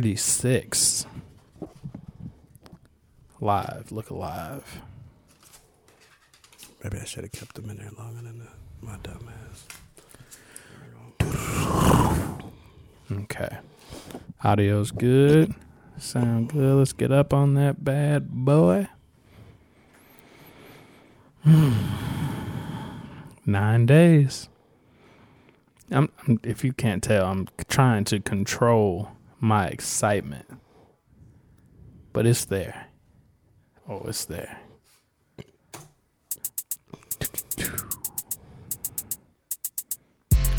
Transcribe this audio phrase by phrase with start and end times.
[0.00, 1.06] 36.
[3.40, 3.90] Live.
[3.90, 4.80] Look alive.
[6.84, 8.46] Maybe I should have kept them in there longer than the,
[8.80, 9.66] my dumb ass.
[13.10, 13.58] Okay.
[14.44, 15.52] Audio's good.
[15.96, 16.76] Sound good.
[16.76, 18.86] Let's get up on that bad boy.
[23.44, 24.48] Nine days.
[25.90, 26.08] I'm,
[26.44, 29.10] if you can't tell, I'm trying to control
[29.40, 30.46] my excitement.
[32.12, 32.86] But it's there.
[33.88, 34.58] Oh, it's there.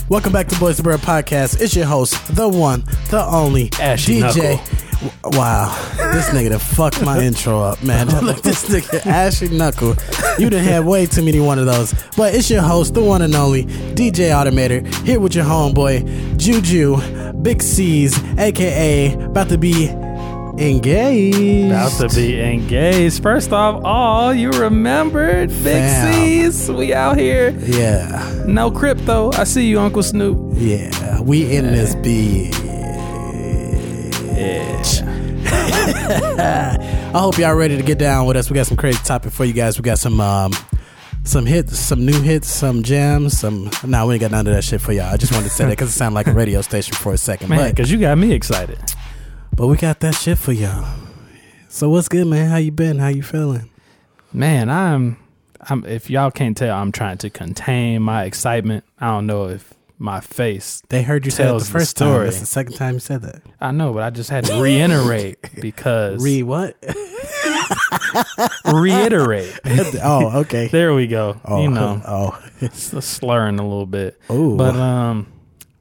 [0.08, 1.62] Welcome back to Boys to Bird Podcast.
[1.62, 4.56] It's your host, the one, the only Ashy DJ.
[4.56, 4.90] Knuckle.
[5.24, 5.74] Wow,
[6.12, 8.08] this nigga done fucked my intro up, man.
[8.26, 9.96] Look, this nigga Ashy Knuckle.
[10.40, 11.94] You done had way too many one of those.
[12.18, 16.96] But it's your host, the one and only DJ Automator, here with your homeboy Juju,
[17.42, 19.88] Big Cease, aka about to be
[20.58, 21.72] engaged.
[21.72, 23.24] About to be engaged.
[23.24, 26.14] First off, oh, you remembered Big Fam.
[26.14, 26.68] Cease.
[26.70, 27.52] We out here.
[27.52, 29.32] Yeah, No crypto.
[29.34, 30.38] I see you, Uncle Snoop.
[30.58, 32.60] yeah, we in this bitch.
[36.40, 38.50] I hope y'all ready to get down with us.
[38.50, 39.78] We got some crazy topic for you guys.
[39.78, 40.52] We got some um
[41.30, 44.64] some hits, some new hits, some jams, some nah, we ain't got none of that
[44.64, 45.14] shit for y'all.
[45.14, 47.18] I just wanted to say that because it sounded like a radio station for a
[47.18, 47.50] second.
[47.50, 48.80] Man, because you got me excited.
[49.56, 50.88] but we got that shit for y'all.
[51.68, 52.50] So what's good, man?
[52.50, 52.98] How you been?
[52.98, 53.70] How you feeling?
[54.34, 55.18] Man, I'm
[55.62, 58.84] I'm if y'all can't tell, I'm trying to contain my excitement.
[59.00, 61.98] I don't know if my face They heard you say it the Tells the first
[61.98, 62.08] time.
[62.08, 62.26] story.
[62.26, 63.42] That's the second time you said that.
[63.62, 66.76] I know, but I just had to reiterate because Re what?
[68.74, 69.60] reiterate.
[70.04, 70.68] oh, okay.
[70.68, 71.40] There we go.
[71.46, 74.20] Oh, you know, Oh, it's slurring a little bit.
[74.30, 75.28] Oh, But um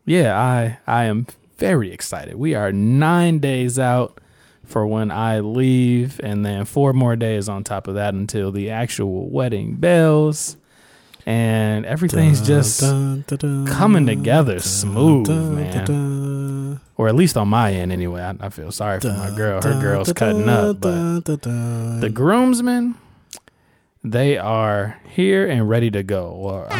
[0.05, 1.27] yeah, I I am
[1.59, 2.37] very excited.
[2.37, 4.21] We are 9 days out
[4.65, 8.71] for when I leave and then four more days on top of that until the
[8.71, 10.57] actual wedding bells
[11.27, 15.85] and everything's just Dun, dun, dun, coming together smooth, man.
[16.97, 18.23] Or at least on my end anyway.
[18.23, 19.63] I, I feel sorry for my girl.
[19.63, 22.95] Her girl's cutting up, but the groomsmen
[24.05, 26.29] they are here and ready to go.
[26.31, 26.77] Or I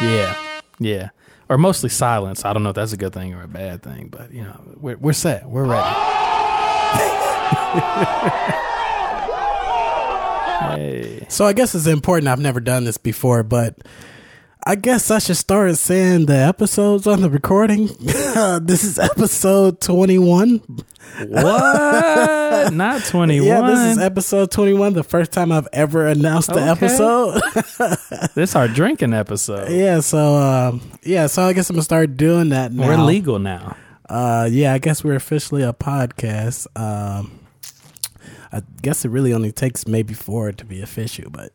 [0.00, 0.60] mean Yeah.
[0.78, 1.08] Yeah.
[1.48, 2.44] Or mostly silence.
[2.44, 4.60] I don't know if that's a good thing or a bad thing, but you know,
[4.76, 5.48] we're we're set.
[5.48, 5.82] We're ready.
[10.74, 11.26] hey.
[11.28, 12.28] So I guess it's important.
[12.28, 13.76] I've never done this before, but
[14.64, 17.86] I guess I should start saying the episodes on the recording.
[18.62, 20.58] this is episode 21.
[21.28, 22.72] What?
[22.74, 23.46] Not 21.
[23.46, 26.86] Yeah, this is episode 21, the first time I've ever announced the Okay.
[26.86, 27.40] episode.
[28.34, 29.70] this our drinking episode.
[29.70, 32.88] yeah, so um, yeah, so I guess I'm going to start doing that now.
[32.88, 33.74] We're legal now.
[34.08, 36.66] Uh, yeah, I guess we're officially a podcast.
[36.78, 37.38] Um,
[38.52, 41.52] I guess it really only takes maybe four to be official, but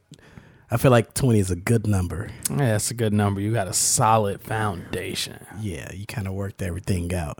[0.74, 2.32] I feel like 20 is a good number.
[2.50, 3.40] Yeah, that's a good number.
[3.40, 5.46] You got a solid foundation.
[5.62, 7.38] yeah, you kind of worked everything out.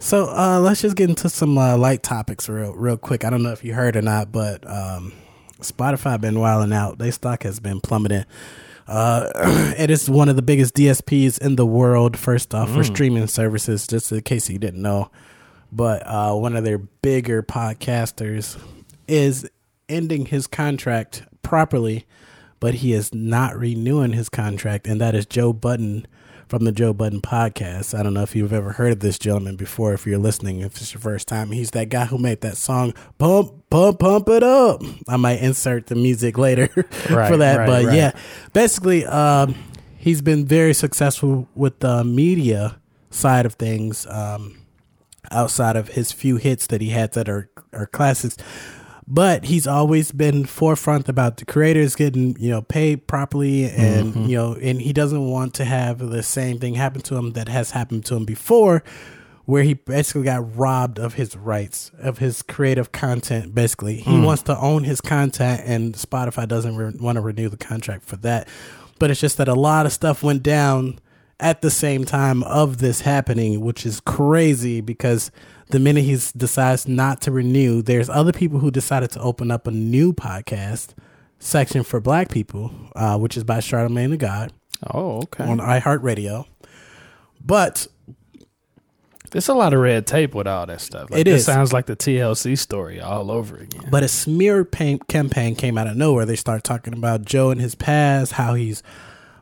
[0.00, 3.24] So uh, let's just get into some uh, light topics real real quick.
[3.24, 5.12] I don't know if you heard or not, but um,
[5.60, 6.98] Spotify been wilding out.
[6.98, 8.24] Their stock has been plummeting.
[8.88, 9.30] Uh,
[9.78, 12.16] it is one of the biggest DSPs in the world.
[12.16, 15.12] First off, for streaming services, just in case you didn't know,
[15.70, 18.60] but uh, one of their bigger podcasters
[19.06, 19.48] is
[19.88, 22.04] ending his contract properly,
[22.60, 26.06] but he is not renewing his contract, and that is Joe Budden
[26.48, 27.98] from the Joe Budden podcast.
[27.98, 29.92] I don't know if you've ever heard of this gentleman before.
[29.92, 32.94] If you're listening, if it's your first time, he's that guy who made that song
[33.18, 36.68] "Pump, Pump, Pump It Up." I might insert the music later
[37.10, 37.96] Right, for that, right, but right.
[37.96, 38.12] yeah,
[38.52, 39.54] basically, um,
[39.96, 42.80] he's been very successful with the media
[43.10, 44.06] side of things.
[44.06, 44.58] Um,
[45.30, 48.36] outside of his few hits that he had that are are classics.
[49.10, 54.26] But he's always been forefront about the creators getting, you know, paid properly and Mm-hmm.
[54.26, 57.48] you know, and he doesn't want to have the same thing happen to him that
[57.48, 58.82] has happened to him before
[59.46, 63.96] where he basically got robbed of his rights of his creative content basically.
[63.96, 64.24] He Hmm.
[64.24, 68.16] wants to own his content and Spotify doesn't re- want to renew the contract for
[68.16, 68.46] that.
[68.98, 70.98] But it's just that a lot of stuff went down
[71.40, 75.30] at the same time of this happening, which is crazy because
[75.70, 79.66] the minute he decides not to renew, there's other people who decided to open up
[79.66, 80.94] a new podcast
[81.38, 84.52] section for black people, uh, which is by Charlamagne the God
[84.92, 85.44] Oh, okay.
[85.44, 86.46] on iHeartRadio.
[87.44, 87.86] But
[89.30, 91.10] There's a lot of red tape with all that stuff.
[91.10, 93.82] Like, It sounds like the TLC story all over again.
[93.90, 96.24] But a smear paint campaign came out of nowhere.
[96.24, 98.82] They start talking about Joe and his past, how he's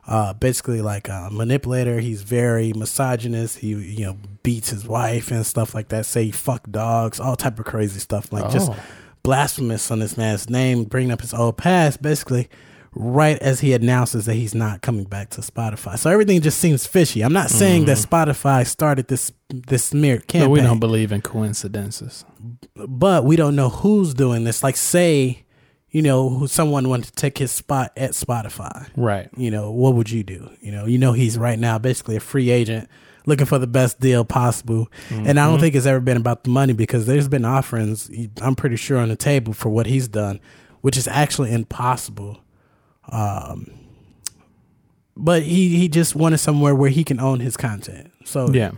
[0.07, 1.99] uh, basically like a manipulator.
[1.99, 3.59] He's very misogynist.
[3.59, 6.05] He you know beats his wife and stuff like that.
[6.05, 8.31] Say fuck dogs, all type of crazy stuff.
[8.31, 8.75] Like just Oh.
[9.23, 12.01] blasphemous on this man's name, bringing up his old past.
[12.01, 12.47] Basically,
[12.93, 15.97] right as he announces that he's not coming back to Spotify.
[15.99, 17.21] So everything just seems fishy.
[17.21, 21.21] I'm not saying that Spotify started this this smear But campaign we don't believe in
[21.21, 22.25] coincidences.
[22.75, 24.63] but we don't know who's doing this.
[24.63, 25.43] Like, say,
[25.91, 28.87] you know, who someone wanted to take his spot at Spotify.
[28.97, 29.29] Right.
[29.37, 30.49] You know, what would you do?
[30.61, 32.89] You know, you know he's right now basically a free agent
[33.25, 34.87] looking for the best deal possible.
[35.09, 38.09] And I don't think it's ever been about the money because there's been offerings,
[38.41, 40.39] I'm pretty sure, on the table for what he's done,
[40.81, 42.37] which is actually impossible.
[43.09, 43.71] Um,
[45.15, 48.11] but he, he just wanted somewhere where he can own his content.
[48.25, 48.71] So Yeah.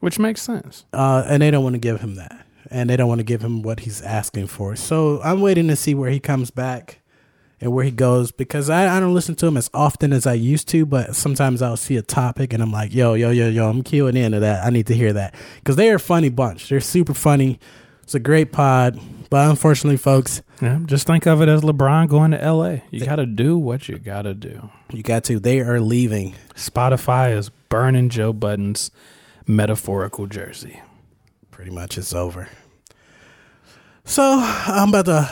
[0.00, 0.84] Which makes sense.
[0.92, 2.41] uh, and they don't want to give him that,
[2.72, 4.74] and they don't want to give him what he's asking for.
[4.76, 6.98] So I'm waiting to see where he comes back
[7.60, 10.32] and where he goes because I, I don't listen to him as often as I
[10.34, 13.68] used to, but sometimes I'll see a topic and I'm like, yo, yo, yo, yo,
[13.68, 14.64] I'm queuing into that.
[14.64, 16.68] I need to hear that because they're a funny bunch.
[16.68, 17.60] They're super funny.
[18.02, 18.98] It's a great pod,
[19.30, 20.80] but unfortunately, folks, Yeah.
[20.86, 22.78] Just think of it as LeBron going to LA.
[22.90, 24.70] You got to do what you got to do.
[24.92, 25.38] you got to.
[25.38, 26.34] They are leaving.
[26.56, 28.90] Spotify is burning Joe Budden's
[29.46, 30.80] metaphorical jersey.
[31.50, 32.48] pretty much it's over.
[34.04, 35.30] So I'm about to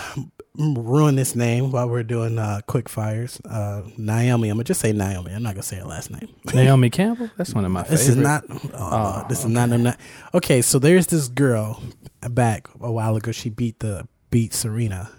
[0.57, 3.41] ruin this name while we're doing uh, quick fires.
[3.45, 5.33] Uh, Naomi, I'm gonna just say Naomi.
[5.33, 6.29] I'm not gonna say her last name.
[6.55, 7.31] Naomi Campbell?
[7.37, 8.07] That's one of my favorites.
[8.07, 8.45] This is not.
[8.75, 9.99] Oh, this is not, not.
[10.35, 11.83] Okay, so there's this girl
[12.21, 13.33] back a while ago.
[13.33, 15.11] She beat the beat Serena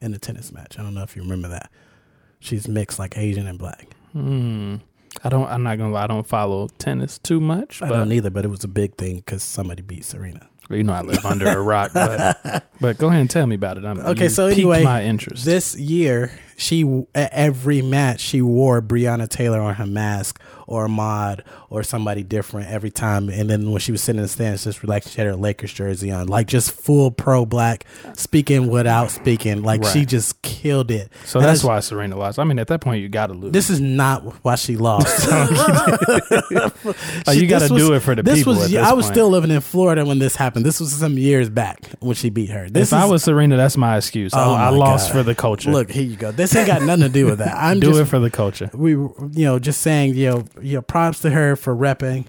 [0.00, 0.78] in the tennis match.
[0.78, 1.70] I don't know if you remember that.
[2.38, 3.88] She's mixed like Asian and black.
[4.12, 4.76] Hmm.
[5.24, 5.48] I don't.
[5.48, 6.04] I'm not gonna lie.
[6.04, 9.16] I don't follow tennis too much, I don't either, but it was a big thing
[9.16, 10.48] because somebody beat Serena.
[10.70, 11.92] You know I live under a rock.
[11.94, 13.84] But, but go ahead and tell me about it.
[13.84, 15.44] I'm, Okay, so anyway, my interest.
[15.44, 21.44] This year, she at every match she wore Breonna Taylor on her mask or mod
[21.70, 23.28] or somebody different every time.
[23.28, 25.72] And then when she was sitting in the stands, just like she had her Lakers
[25.72, 29.62] jersey on, like just full pro black, speaking without speaking.
[29.62, 31.12] Like she just killed it.
[31.24, 32.38] so And that's why Serena lost.
[32.38, 33.52] I mean, at that point, you got to lose.
[33.52, 35.28] This is not why she lost.
[37.28, 38.54] Oh, you got to do it for the this people.
[38.54, 39.14] Was, this I was point.
[39.14, 40.64] still living in Florida when this happened.
[40.64, 42.68] This was some years back when she beat her.
[42.70, 44.32] This If I was Serena, that's my excuse.
[44.34, 45.18] Oh I, Oh I my lost God.
[45.18, 45.70] for the culture.
[45.70, 46.30] Look, here you go.
[46.30, 47.56] This ain't got nothing to do with that.
[47.56, 48.70] I'm do just it for the culture.
[48.74, 52.26] we you know just saying you know you know props to her for repping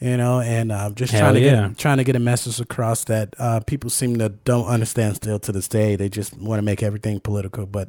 [0.00, 1.68] you know and uh, just Hell trying to yeah.
[1.68, 5.38] get trying to get a message across that uh, people seem to don't understand still
[5.38, 7.88] to this day they just want to make everything political but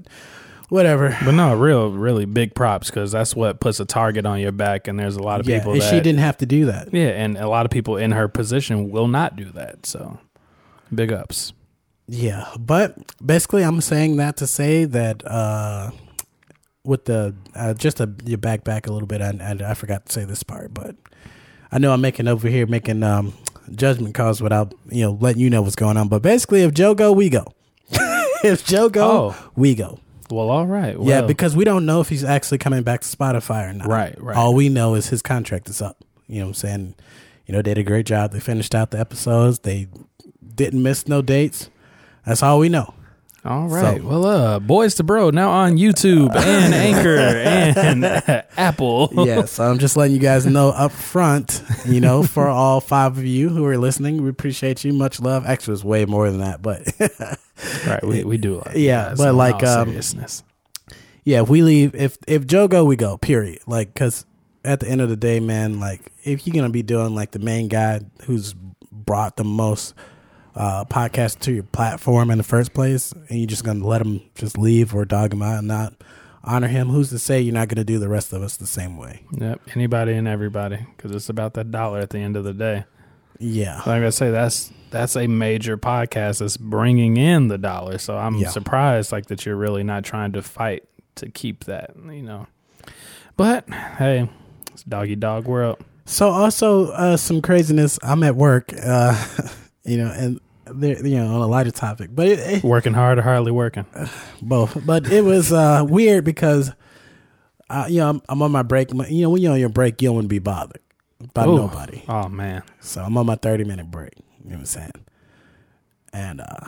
[0.69, 4.51] whatever But no, real, really big props because that's what puts a target on your
[4.51, 4.88] back.
[4.88, 6.94] And there's a lot of yeah people and that she didn't have to do that
[6.94, 9.86] Yeah, and a lot of people in her position will not do that.
[9.86, 10.19] So,
[10.94, 11.54] big ups.
[12.07, 15.90] Yeah but basically i'm saying that to say that uh
[16.84, 20.06] with the uh, just to you back back a little bit and I, I forgot
[20.06, 20.96] to say this part but
[21.72, 23.34] i know i'm making over here making um
[23.74, 26.94] judgment calls without you know letting you know what's going on but basically if joe
[26.94, 27.46] go we go.
[28.44, 29.51] If joe go Oh.
[29.56, 30.00] we go.
[30.30, 30.96] Well, all right.
[31.01, 33.88] yeah because we don't know if he's actually coming back to spotify or not.
[33.88, 34.38] Right, right.
[34.38, 36.04] all we know is his contract is up.
[36.28, 36.96] You know what i'm saying?
[37.48, 38.31] You know they did a great job.
[38.34, 39.60] They finished out the episodes.
[39.60, 39.88] They
[40.54, 41.69] didn't miss no dates
[42.25, 42.94] that's all we know
[43.48, 44.01] all right.
[44.01, 48.04] So- well, uh, boys to bro now on YouTube and Anchor and
[48.57, 49.10] Apple.
[49.13, 53.19] yeah, so I'm just letting you guys know up front, you know, for all five
[53.19, 54.94] of you who are listening, we appreciate you.
[54.94, 55.45] Much love.
[55.45, 56.91] Actually, it's way more than that, but
[57.88, 58.03] right.
[58.03, 58.63] We we do.
[58.65, 60.41] Like Yeah, but like, um, seriousness.
[61.24, 63.15] yeah, if we leave, if if Joe go, we go.
[63.17, 63.60] Period.
[63.67, 64.25] Like, because
[64.63, 67.38] at the end of the day, man, like if you're gonna be doing like the
[67.39, 68.55] main guy who's
[68.91, 69.94] brought the most
[70.55, 74.21] uh podcasts to your platform in the first place, and you're just gonna let him
[74.35, 75.93] just leave or dog him out and not
[76.43, 78.97] honor him, who's to say you're not gonna do the rest of us the same
[78.97, 79.21] way?
[79.31, 79.62] Yep.
[79.75, 82.85] Anybody and everybody, because it's about that dollar at the end of the day.
[83.39, 83.81] Yeah.
[83.85, 87.97] Like I say, that's that's a major podcast that's bringing in the dollar.
[87.97, 88.50] So I'm Yeah.
[88.50, 90.83] surprised, like that you're really not trying to fight
[91.15, 91.91] to keep that.
[92.05, 92.47] You know.
[93.35, 94.29] But hey,
[94.71, 95.79] it's doggy dog world.
[96.05, 98.00] So also uh, some craziness.
[98.03, 99.21] I'm at work, uh,
[99.83, 103.19] you know, and there, you know, on a lighter topic, but it, it, Working hard
[103.19, 103.86] or hardly working.
[104.41, 104.86] both.
[104.86, 106.72] But it was uh, weird because,
[107.69, 108.91] uh, you know, I'm, I'm on my break.
[108.91, 110.81] You know, when you're on your break, you don't want to be bothered
[111.34, 111.55] by Ooh.
[111.55, 112.03] nobody.
[112.07, 112.63] Oh man.
[112.79, 114.13] So I'm on my 30 minute break.
[114.43, 115.05] You know what I'm saying?
[116.13, 116.67] And uh,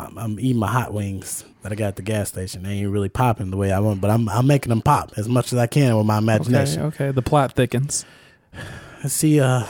[0.00, 2.64] I'm, I'm eating my hot wings that I got at the gas station.
[2.64, 5.28] They ain't really popping the way I want, but I'm I'm making them pop as
[5.28, 6.82] much as I can with my imagination.
[6.82, 7.10] Okay.
[7.10, 8.04] The plot thickens.
[9.04, 9.64] I see uh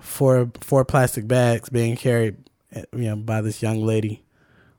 [0.00, 2.36] four four plastic bags being carried,
[2.72, 4.24] you know, by this young lady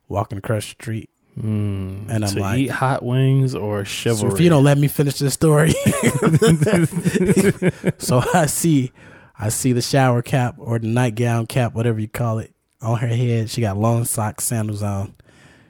[0.08, 1.10] walking across the street.
[1.40, 2.10] Hmm.
[2.10, 4.34] and I'm to like, eat hot wings or so chivalry.
[4.34, 5.70] if you don't let me finish this story,
[7.98, 8.92] so I see,
[9.38, 13.08] I see the shower cap or the nightgown cap, whatever you call it, on her
[13.08, 13.50] head.
[13.50, 15.16] She got long socks, sandals on.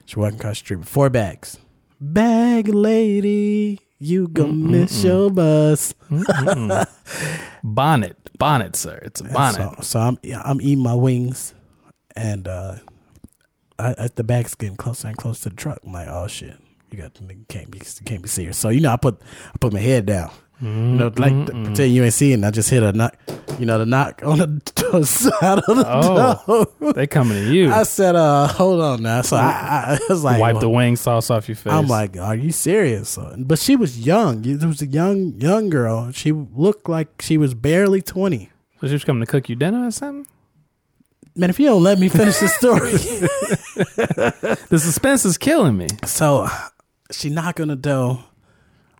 [0.06, 1.58] She walking across the street with four bags.
[2.00, 5.94] Bag lady, you gonna miss your bus.
[7.62, 8.98] bonnet, bonnet, sir.
[9.02, 9.56] It's a bonnet.
[9.56, 11.54] So, so I'm I'm eating my wings,
[12.16, 12.76] and uh,
[13.78, 15.78] I, I, the bag's getting closer and closer to the truck.
[15.84, 16.56] I'm like, oh shit,
[16.90, 18.58] you got you can't be can't be serious.
[18.58, 20.30] So you know, I put I put my head down.
[20.62, 21.64] You know, like Mm-hmm.
[21.64, 22.44] pretend you ain't seeing.
[22.44, 23.16] I just hit a knock,
[23.58, 26.66] you know, the knock on the side of the Oh.
[26.78, 26.92] door.
[26.92, 27.72] they coming to you.
[27.72, 29.22] I said, uh, hold on now.
[29.22, 31.72] So I, I was like, Wipe the wing sauce off your face.
[31.72, 33.18] I'm like, are you serious?
[33.38, 34.44] But she was young.
[34.44, 36.12] It was a young young girl.
[36.12, 38.50] She looked like she was barely twenty.
[38.82, 40.26] so she was coming to cook you dinner or something.
[41.36, 42.92] Man, if you don't let me finish the story.
[44.68, 45.88] The suspense is killing me.
[46.04, 46.48] So
[47.10, 48.24] she knock on the door.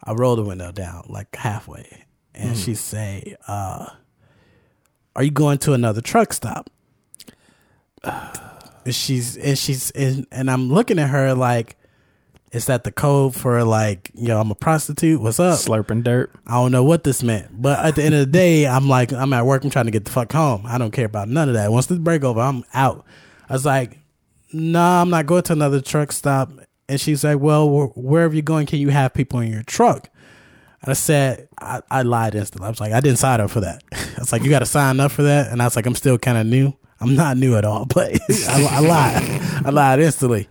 [0.02, 3.86] I roll the window down like halfway, and she say, uh,
[5.14, 6.70] "Are you going to another truck stop?"
[8.82, 11.76] And she's and she's and, and I'm looking at her like,
[12.52, 15.20] "Is that the code for like, yo, I'm a prostitute?
[15.20, 16.30] What's up?" Slurping dirt.
[16.46, 19.12] I don't know what this meant, but at the end of the day, I'm like,
[19.12, 19.64] I'm at work.
[19.64, 20.62] I'm trying to get the fuck home.
[20.66, 21.72] I don't care about none of that.
[21.72, 23.04] Once this break over, I'm out.
[23.48, 23.98] I was like,
[24.52, 26.50] nah, I'm not going to another truck stop.
[26.88, 30.08] And she's like, well, wh- wherever you're going, can you have people in your truck?
[30.82, 32.66] And I said, I, I lied instantly.
[32.66, 33.82] I was like, I didn't sign up for that.
[33.92, 35.52] I was like, you got to sign up for that.
[35.52, 36.72] And I was like, I'm still kind of new.
[37.00, 39.22] I'm not new at all, but I, I lied.
[39.66, 40.48] I lied instantly.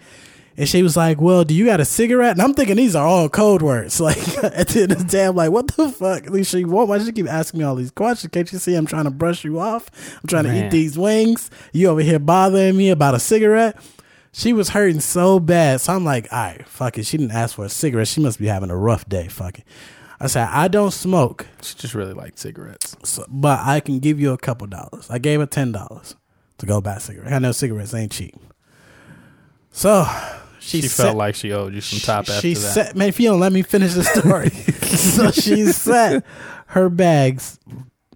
[0.60, 3.08] And she was like, "Well, do you got a cigarette?" And I'm thinking these are
[3.08, 4.00] all code words.
[4.10, 6.66] Like at the end of the day, I'm like, "What the fuck?" At least she
[6.66, 6.90] won't.
[6.90, 8.30] Why does she keep asking me all these questions?
[8.32, 9.90] Can't you see I'm trying to brush you off?
[10.22, 11.50] I'm trying to eat these wings.
[11.72, 13.78] You over here bothering me about a cigarette?
[14.34, 15.82] She was hurting so bad.
[15.82, 17.06] So I'm like, all right, fuck it.
[17.06, 18.10] She didn't ask for a cigarette.
[18.10, 19.28] She must be having a rough day.
[19.28, 19.66] Fuck it.
[20.20, 22.98] I said, I don't smoke, She just really liked cigarettes.
[23.04, 25.10] so, but I can give you a couple dollars.
[25.10, 26.16] I gave her ten dollars
[26.58, 27.32] to go buy a cigarette.
[27.32, 28.36] I know cigarettes ain't cheap.
[29.72, 30.06] So
[30.60, 32.60] she, She, said, felt like she owed you some top after she that.
[32.60, 34.50] set man if you don't let me finish the story.
[34.90, 36.26] So she set
[36.68, 37.60] her bags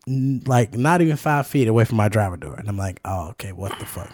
[0.08, 2.56] like not even five feet away from my driver door.
[2.56, 4.12] And i'm like oh okay what the fuck?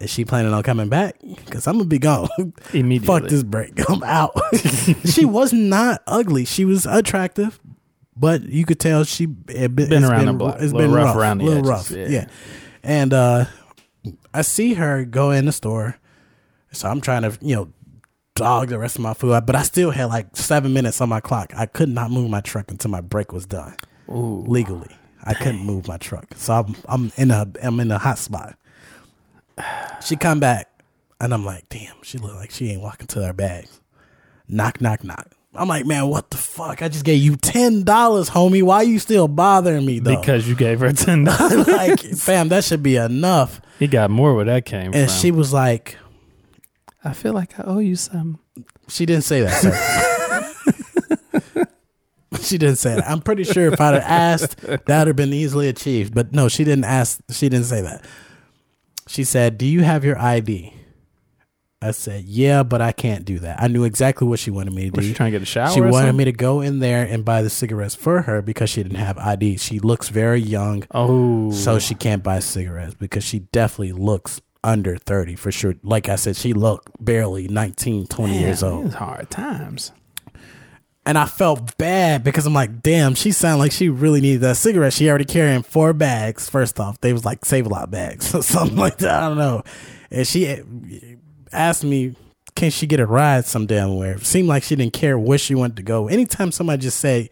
[0.00, 1.16] Is she planning on coming back?
[1.20, 2.28] Because i'm gonna be gone.
[2.74, 3.06] Immediately.
[3.20, 3.72] fuck this break.
[3.90, 4.32] I'm out.
[5.06, 6.44] She was not ugly.
[6.44, 7.58] She was attractive
[8.20, 10.56] but you could tell she had been, Been around been, the block.
[10.58, 11.90] it's been rough rough, around the little edges, rough.
[11.98, 12.08] Yeah.
[12.08, 12.26] yeah.
[12.82, 13.44] And uh
[14.34, 15.96] i see her go in the store
[16.72, 17.68] so I'm trying to, you know,
[18.34, 19.44] dog the rest of my food.
[19.46, 21.52] But I still had like seven minutes on my clock.
[21.56, 23.74] I could not move my truck until my break was done.
[24.08, 24.44] Ooh.
[24.46, 24.94] Legally.
[25.24, 26.26] I couldn't move my truck.
[26.36, 28.56] So I'm I'm in a I'm in a hot spot.
[30.04, 30.70] She come back
[31.20, 33.80] and I'm like, damn, she look like she ain't walking to her bags.
[34.48, 35.26] Knock, knock, knock.
[35.54, 36.82] I'm like, man, what the fuck?
[36.82, 38.62] I just gave you ten dollars, homie.
[38.62, 40.16] Why you still bothering me though?
[40.20, 41.66] Because you gave her ten dollars.
[41.66, 43.60] like, fam, that should be enough.
[43.80, 45.18] he got more where that came And from.
[45.18, 45.96] she was like,
[47.04, 48.38] I feel like I owe you some.
[48.88, 50.54] She didn't say that.
[52.42, 53.08] She didn't say that.
[53.08, 56.14] I'm pretty sure if I'd have asked, that would have been easily achieved.
[56.14, 57.20] But no, she didn't ask.
[57.30, 58.04] She didn't say that.
[59.06, 60.72] She said, "Do you have your ID?"
[61.82, 64.90] I said, "Yeah, but I can't do that." I knew exactly what she wanted me
[64.90, 65.08] to Was do.
[65.10, 65.70] she trying to get a shower?
[65.72, 68.82] She wanted me to go in there and buy the cigarettes for her because she
[68.82, 69.56] didn't have ID.
[69.56, 74.96] She looks very young, Oh, so she can't buy cigarettes because she definitely looks under
[74.96, 75.74] 30 for sure.
[75.82, 78.94] Like I said, she looked barely 19, 20 years Man, old.
[78.94, 79.92] Hard times.
[81.06, 84.58] And I felt bad because I'm like, damn, she sounded like she really needed that
[84.58, 84.92] cigarette.
[84.92, 86.50] She already carrying four bags.
[86.50, 89.22] First off, they was like save a lot bags or something like that.
[89.22, 89.62] I don't know.
[90.10, 90.62] And she eh,
[91.50, 92.14] asked me,
[92.54, 94.16] can she get a ride some damn where?
[94.16, 96.08] It seemed like she didn't care where she wanted to go.
[96.08, 97.30] Anytime somebody just say,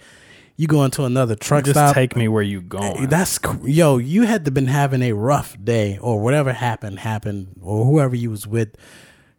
[0.56, 1.74] you go into another truck stop.
[1.74, 3.06] Just stop, take me where you eh, going.
[3.08, 3.98] that's yo.
[3.98, 8.30] You had to been having a rough day, or whatever happened happened, or whoever you
[8.30, 8.74] was with.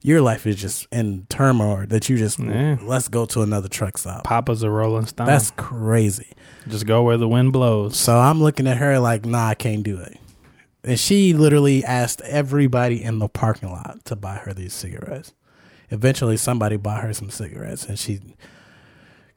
[0.04, 1.86] Your life is just in turmoil.
[1.88, 2.78] That you just Yeah.
[2.84, 4.24] let's go to another truck stop.
[4.24, 5.26] Papa's a Rolling Stone.
[5.28, 6.34] That's crazy.
[6.68, 7.98] just go where the wind blows.
[7.98, 10.18] So I'm looking at her like, nah, I can't do it.
[10.84, 15.34] And she literally asked everybody in the parking lot to buy her these cigarettes.
[15.90, 18.20] Eventually, somebody bought her some cigarettes, and she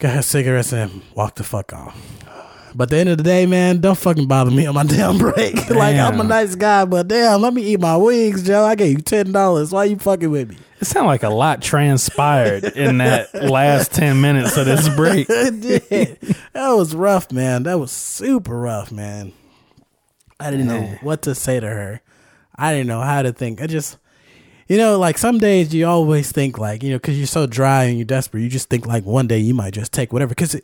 [0.01, 1.97] got her cigarettes and walked the fuck off.
[2.75, 5.19] But at the end of the day, man, don't fucking bother me on my damn
[5.19, 5.55] break.
[5.71, 8.65] like I'm a nice guy, but damn, let me eat my wings, Joe.
[8.65, 9.73] I gave you ten dollars.
[9.73, 10.57] Why you fucking with me?
[10.81, 15.27] It sounded like a lot transpired in that last ten minutes of this break.
[15.29, 16.21] it did.
[16.53, 17.65] That was rough, man.
[17.65, 19.33] That was super rough, man.
[20.39, 22.01] I didn't know what to say to her.
[22.57, 23.61] I didn't know how to think.
[23.61, 23.99] I just
[24.71, 27.85] you know, like some days you always think like, you know, because you're so dry
[27.85, 30.29] and you're desperate, you just think like one day you might just take whatever.
[30.31, 30.55] Because,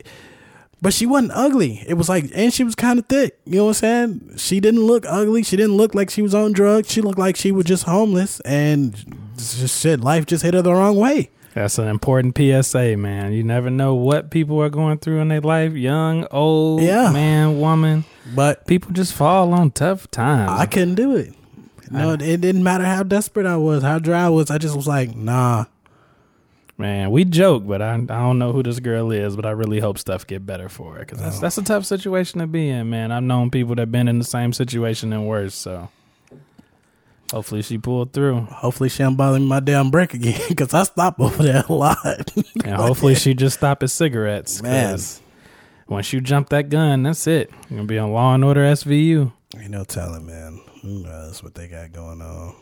[0.81, 1.83] but she wasn't ugly.
[1.85, 3.37] It was like, and she was kind of thick.
[3.45, 4.37] You know what I'm saying?
[4.37, 5.43] She didn't look ugly.
[5.43, 6.89] She didn't look like she was on drugs.
[6.89, 8.95] She looked like she was just homeless and
[9.37, 9.99] just shit.
[9.99, 11.29] Life just hit her the wrong way.
[11.53, 13.33] That's an important PSA, man.
[13.33, 17.11] You never know what people are going through in their life, young, old, Yeah.
[17.11, 18.05] man, woman.
[18.35, 20.51] But People just fall on tough times.
[20.51, 21.33] I couldn't do it.
[21.91, 24.51] No, it didn't matter how desperate I was, how dry I was.
[24.51, 25.65] I just was like, nah.
[26.79, 29.79] Man, we joke, but I, I don't know who this girl is, but I really
[29.79, 31.41] hope stuff get better for her because that's oh.
[31.41, 33.11] that's a tough situation to be in, man.
[33.11, 35.89] I've known people that been in the same situation and worse, so
[37.31, 40.83] hopefully she pulled through, Hopefully she don't bother me my damn break again because I
[40.83, 42.31] stop over there a lot.
[42.63, 44.61] and hopefully she just stop at cigarettes.
[44.61, 44.99] Man,
[45.87, 47.49] once you jump that gun, that's it.
[47.69, 49.31] You're gonna be on Law and Order SVU.
[49.59, 50.61] ain't no telling, man.
[50.87, 52.55] Mm, uh, Who knows what they got going on?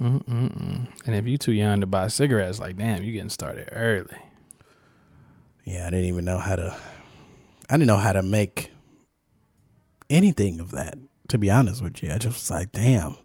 [0.00, 0.86] Mm-mm-mm.
[1.06, 4.16] And if you too young to buy cigarettes, like damn, you getting started early.
[5.64, 6.76] Yeah, I didn't even know how to.
[7.68, 8.70] I didn't know how to make
[10.08, 10.98] anything of that.
[11.28, 13.16] To be honest with you, I just was like, damn,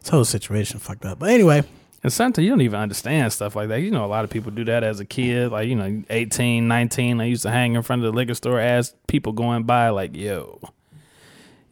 [0.00, 1.18] this whole situation fucked up.
[1.18, 1.64] But anyway,
[2.02, 3.80] And sometimes you don't even understand stuff like that.
[3.80, 5.50] You know, a lot of people do that as a kid.
[5.50, 8.60] Like, you know, 18, 19, I used to hang in front of the liquor store,
[8.60, 10.60] ask people going by, like, yo,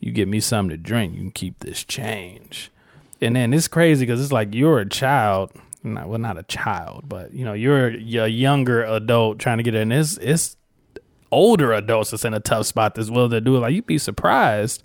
[0.00, 2.70] you get me something to drink, you can keep this change.
[3.20, 5.52] And then it's crazy because it's like you're a child.
[5.82, 9.74] Not, well, not a child, but, you know, you're, a younger adult trying to get
[9.76, 9.92] in.
[9.92, 10.56] It's, it's
[11.30, 13.60] older adults that's in a tough spot that's willing to do it.
[13.60, 14.82] Like, you'd be surprised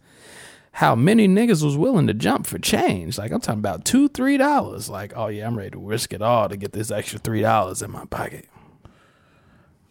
[0.74, 3.18] how many niggas was willing to jump for change.
[3.18, 4.90] Like I'm talking about two, three dollars.
[4.90, 7.82] Like, oh yeah, I'm ready to risk it all to get this extra three dollars
[7.82, 8.48] in my pocket.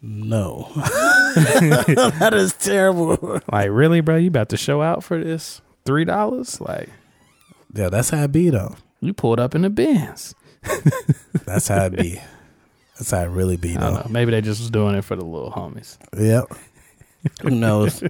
[0.01, 3.41] No, that is terrible.
[3.51, 4.15] Like, really, bro?
[4.17, 6.59] You about to show out for this three dollars?
[6.61, 6.89] Like,
[7.73, 8.75] Yeah, that's how it be though.
[8.99, 10.35] you pulled up in the bins.
[11.45, 12.21] That's how it be.
[12.99, 13.99] That's how it really be I don't though.
[14.01, 14.07] know.
[14.11, 15.97] Maybe they just was doing it for the little homies.
[16.15, 16.45] Yep.
[17.41, 18.03] Who knows?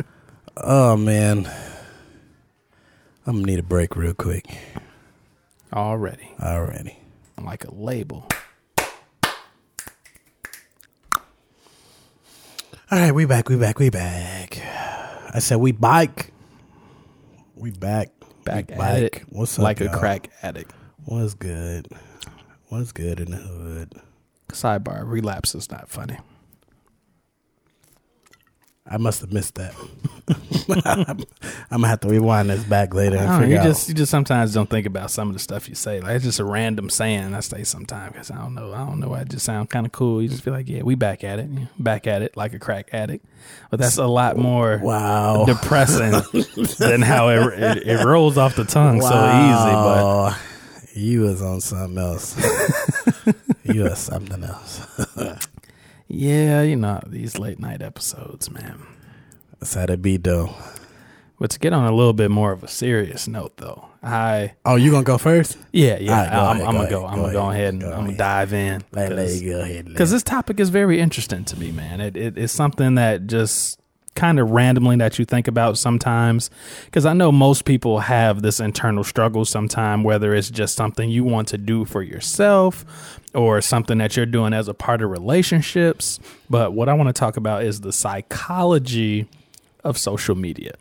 [0.56, 1.46] oh man,
[3.26, 4.46] I'm gonna need a break real quick.
[5.74, 6.98] Already, Already.
[7.36, 8.26] I'm like a label.
[12.90, 13.48] All right, we back.
[13.48, 13.78] We back.
[13.78, 14.60] We back.
[15.32, 16.32] I said we bike.
[17.54, 18.08] We back.
[18.44, 19.16] Back we at bike.
[19.16, 19.98] it, What's up, like a y'all?
[19.98, 20.72] crack addict.
[21.04, 21.88] What's good?
[22.68, 23.94] What's good in the hood?
[24.48, 26.18] Sidebar: relapse is not funny.
[28.92, 29.72] I must have missed that.
[31.70, 33.64] I'm gonna have to rewind this back later and know, you out.
[33.64, 36.00] just you just sometimes don't think about some of the stuff you say.
[36.00, 38.72] Like it's just a random saying I say sometimes because I don't know.
[38.72, 39.14] I don't know.
[39.14, 40.20] I just sound kind of cool.
[40.20, 41.48] You just feel like, yeah, we back at it.
[41.78, 43.24] Back at it like a crack addict.
[43.70, 45.44] But that's a lot more wow.
[45.44, 46.10] depressing
[46.78, 49.72] than how it, it, it rolls off the tongue so easy.
[49.72, 50.36] But
[50.96, 52.36] you was on something else.
[53.62, 54.84] you was something else.
[56.10, 58.82] Yeah, you know these late night episodes, man.
[59.58, 60.54] That's how it be though.
[61.38, 64.76] But to get on a little bit more of a serious note, though, I Oh,
[64.76, 65.56] you gonna go first?
[65.72, 67.04] yeah yeah right, go I'm, ahead, I'm gonna go.
[67.04, 68.82] ahead, I'm gonna go ahead, and go I'm gonna dive in.
[68.92, 69.86] Let, let go ahead.
[69.86, 72.00] because this topic is very interesting to me, man.
[72.02, 73.79] It, it it's something that just
[74.14, 76.50] kind of randomly that you think about sometimes.
[76.84, 81.24] Because I know most people have this internal struggle sometime, whether it's just something you
[81.24, 86.18] want to do for yourself or something that you're doing as a part of relationships.
[86.48, 89.28] But what I want to talk about is the psychology
[89.84, 90.74] of social media.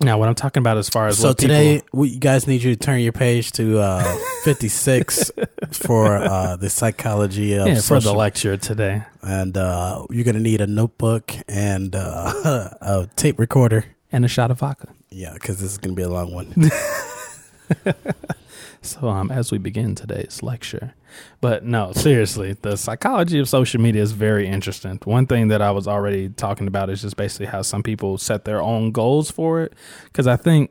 [0.00, 2.46] Now, what I'm talking about as far as so what people- today, we, you guys
[2.46, 5.32] need you to turn your page to uh, 56
[5.72, 9.02] for uh, the psychology of yeah, for the lecture today.
[9.22, 13.84] and uh, you're gonna need a notebook and uh, a tape recorder.
[14.12, 14.88] And a shot of vodka.
[15.10, 16.54] Yeah, because this is gonna be a long one.
[18.80, 20.94] So, um, as we begin today's lecture,
[21.40, 25.00] but no, seriously, the psychology of social media is very interesting.
[25.04, 28.44] One thing that I was already talking about is just basically how some people set
[28.44, 29.74] their own goals for it.
[30.04, 30.70] Because I think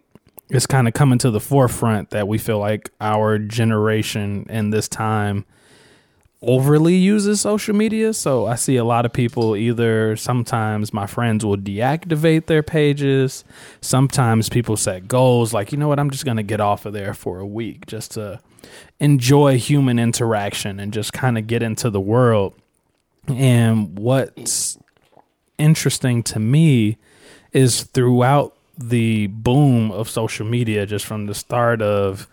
[0.50, 4.88] it's kind of coming to the forefront that we feel like our generation in this
[4.88, 5.46] time
[6.42, 8.14] overly uses social media.
[8.14, 13.44] So I see a lot of people either sometimes my friends will deactivate their pages.
[13.82, 16.94] Sometimes people set goals like, you know what, I'm just going to get off of
[16.94, 18.40] there for a week just to
[19.00, 22.54] enjoy human interaction and just kind of get into the world.
[23.28, 24.78] And what's
[25.58, 26.98] interesting to me
[27.52, 32.28] is throughout the boom of social media, just from the start of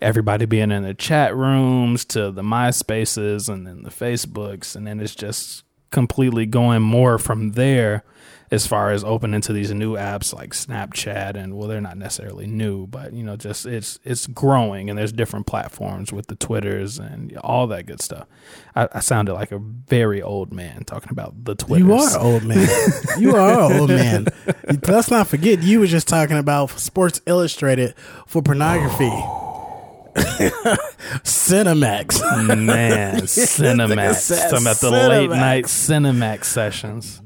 [0.00, 5.00] everybody being in the chat rooms to the MySpaces and then the Facebooks, and then
[5.00, 8.04] it's just completely going more from there
[8.50, 12.46] as far as opening to these new apps like Snapchat and well they're not necessarily
[12.46, 16.98] new but you know just it's it's growing and there's different platforms with the Twitters
[16.98, 18.26] and all that good stuff.
[18.74, 21.86] I, I sounded like a very old man talking about the Twitters.
[21.86, 22.68] You are old man.
[23.18, 24.26] you are old man.
[24.86, 27.94] Let's not forget you were just talking about Sports Illustrated
[28.26, 29.10] for pornography.
[29.10, 29.47] Oh.
[31.24, 32.46] Cinemax.
[32.46, 34.50] Man, Cinemax.
[34.50, 35.08] Talking about the Cinemax.
[35.08, 37.22] late night Cinemax sessions.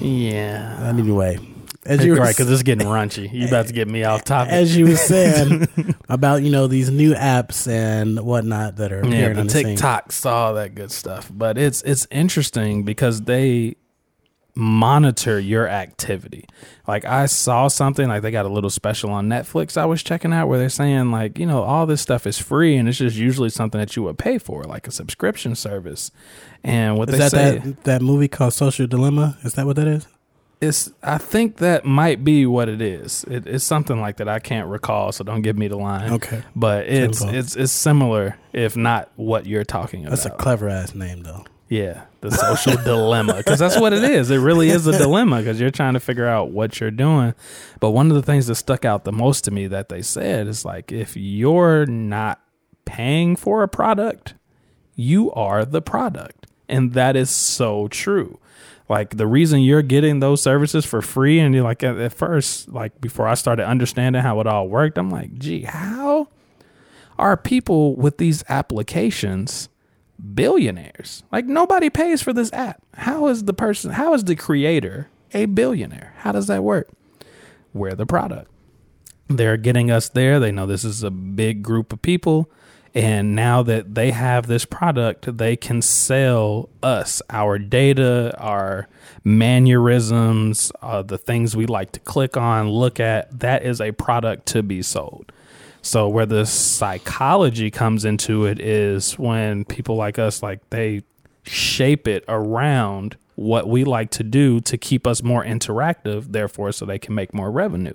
[0.00, 0.88] Yeah.
[0.88, 1.38] Anyway,
[1.86, 3.32] as You're were right, because it's getting raunchy.
[3.32, 4.52] You about to get me off topic.
[4.52, 5.68] as you were saying
[6.08, 9.52] about you know these new apps and whatnot that are yeah, appearing the on the
[9.52, 9.76] scene.
[9.76, 11.30] TikToks, all that good stuff.
[11.32, 13.76] But it's it's interesting because they
[14.56, 16.44] monitor your activity.
[16.86, 20.32] Like I saw something like they got a little special on Netflix I was checking
[20.32, 23.16] out where they're saying like, you know, all this stuff is free and it's just
[23.16, 26.10] usually something that you would pay for, like a subscription service.
[26.62, 29.38] And what Is they that say that that movie called Social Dilemma?
[29.42, 30.06] Is that what that is?
[30.60, 33.24] it's I think that might be what it is.
[33.24, 34.28] It, it's something like that.
[34.28, 36.12] I can't recall, so don't give me the line.
[36.14, 40.10] Okay, But it's it's it's similar, if not what you're talking about.
[40.10, 41.44] that's a clever ass name though.
[41.68, 44.30] Yeah, the social dilemma, because that's what it is.
[44.30, 47.34] It really is a dilemma because you're trying to figure out what you're doing.
[47.80, 50.46] But one of the things that stuck out the most to me that they said
[50.46, 52.40] is like, if you're not
[52.84, 54.34] paying for a product,
[54.94, 56.46] you are the product.
[56.68, 58.38] And that is so true.
[58.88, 62.68] Like the reason you're getting those services for free, and you're like at, at first,
[62.68, 66.28] like before I started understanding how it all worked, I'm like, gee, how
[67.18, 69.70] are people with these applications
[70.34, 71.22] billionaires?
[71.30, 72.82] Like nobody pays for this app.
[72.94, 76.14] How is the person, how is the creator a billionaire?
[76.18, 76.88] How does that work?
[77.72, 78.50] We're the product.
[79.28, 80.38] They're getting us there.
[80.38, 82.50] They know this is a big group of people.
[82.94, 88.86] And now that they have this product, they can sell us our data, our
[89.24, 93.40] mannerisms, uh, the things we like to click on, look at.
[93.40, 95.32] That is a product to be sold.
[95.84, 101.02] So where the psychology comes into it is when people like us like they
[101.42, 106.86] shape it around what we like to do to keep us more interactive, therefore so
[106.86, 107.92] they can make more revenue.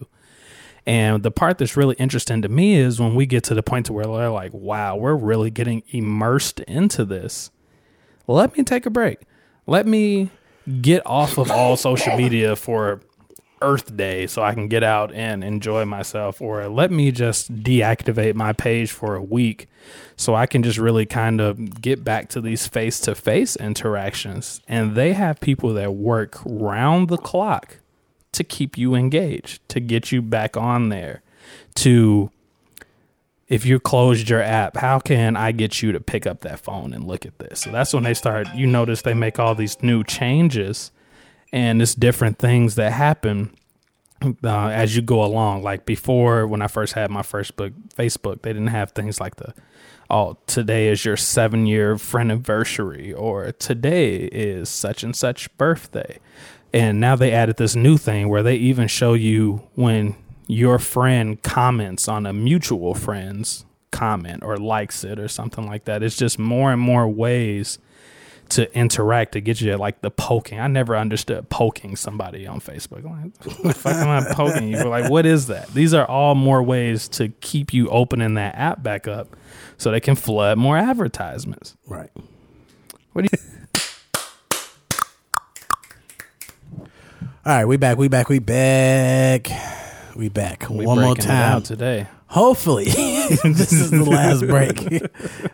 [0.86, 3.88] And the part that's really interesting to me is when we get to the point
[3.88, 7.50] to where they're like, wow, we're really getting immersed into this.
[8.28, 9.18] Let me take a break.
[9.66, 10.30] Let me
[10.80, 13.02] get off of all social media for
[13.62, 16.42] Earth Day so I can get out and enjoy myself.
[16.42, 19.68] Or let me just deactivate my page for a week
[20.16, 24.62] so I can just really kind of get back to these face to face interactions.
[24.68, 27.78] And they have people that work round the clock
[28.32, 31.22] to keep you engaged, to get you back on there,
[31.76, 32.32] to
[33.48, 36.94] if you closed your app, how can I get you to pick up that phone
[36.94, 37.62] and look at this?
[37.62, 40.92] So that's when they start, you notice they make all these new changes
[41.52, 43.56] and it's different things that happen
[44.22, 45.64] uh, as you go along.
[45.64, 49.38] Like before, when I first had my first book, Facebook, they didn't have things like
[49.38, 49.54] the,
[50.10, 56.20] oh, today is your seven year friend anniversary, or today is such and such birthday.
[56.72, 60.16] And now they added this new thing where they even show you when
[60.48, 66.04] your friend comments on a mutual friend's comment or likes it or something like that.
[66.04, 67.80] It's just more and more ways
[68.50, 70.60] to interact to get you like the poking.
[70.60, 73.04] I never understood poking somebody on Facebook.
[73.04, 74.84] Like, what the fuck am I poking you?
[74.84, 75.68] Like, what is that?
[75.70, 79.36] These are all more ways to keep you opening that app back up
[79.78, 81.76] so they can flood more advertisements.
[81.88, 82.10] Right.
[83.14, 83.40] What do you
[87.46, 87.98] All right, we back.
[87.98, 88.30] We back.
[88.30, 89.50] We back.
[90.16, 90.70] We back.
[90.70, 91.64] we One more time.
[91.64, 92.08] today?
[92.30, 92.86] Hopefully,
[93.44, 94.88] this is the last break.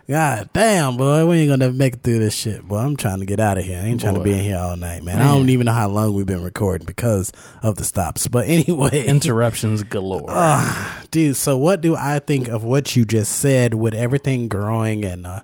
[0.08, 2.68] God damn, boy, we ain't gonna make it through this shit.
[2.68, 3.78] Boy, I'm trying to get out of here.
[3.78, 5.22] I ain't trying to be in here all night, man.
[5.22, 8.28] I don't even know how long we've been recording because of the stops.
[8.28, 10.26] But anyway, Interruptions galore.
[10.28, 11.36] Ah, dude.
[11.36, 15.02] So, what do I think of what you just said with everything growing?
[15.02, 15.40] And uh,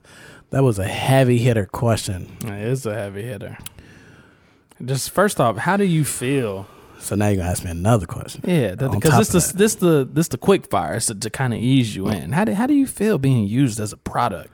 [0.50, 2.36] that was a heavy hitter question.
[2.42, 3.56] it is a heavy hitter.
[4.84, 6.66] Just first off, how do you feel
[7.02, 8.42] So now you're gonna ask me another question.
[8.46, 11.96] Yeah, because this the this the this the quick fire to, to kind of ease
[11.96, 12.32] you in.
[12.32, 14.50] How do how do you feel being used as a product?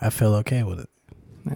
[0.00, 0.88] I feel okay with it.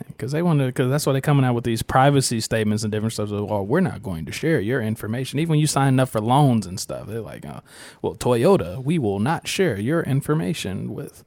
[0.08, 2.92] Because they want to, because that's why they're coming out with these privacy statements and
[2.92, 3.28] different stuff.
[3.28, 5.38] So, well, we're not going to share your information.
[5.38, 7.60] Even when you sign up for loans and stuff, they're like, uh,
[8.00, 11.22] well, Toyota, we will not share your information with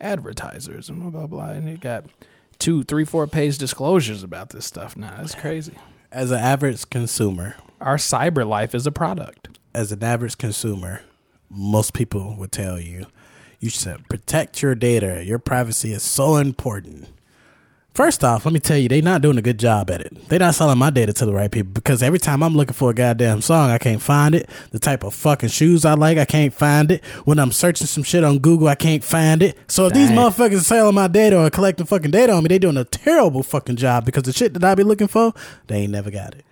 [0.00, 1.50] advertisers and blah blah blah.
[1.50, 2.06] And it got
[2.58, 4.96] two, three, four page disclosures about this stuff.
[4.96, 5.74] Now it's crazy.
[6.10, 9.48] As an average consumer, Our cyber life is a product.
[9.72, 11.02] as an average consumer,
[11.48, 13.06] most people would tell you
[13.60, 15.24] you should protect your data.
[15.24, 17.08] Your privacy is so important.
[17.94, 20.28] First off, let me tell you, they're not doing a good job at it.
[20.28, 22.90] They're not selling my data to the right people because every time I'm looking for
[22.90, 24.48] a goddamn song, I can't find it.
[24.70, 27.04] The type of fucking shoes I like, I can't find it.
[27.24, 29.56] When I'm searching some shit on Google, I can't find it.
[29.68, 32.58] So if these motherfuckers are selling my data or collecting fucking data on me, they're
[32.58, 35.32] doing a terrible fucking job because the shit that I be looking for,
[35.66, 36.44] they ain't never got it.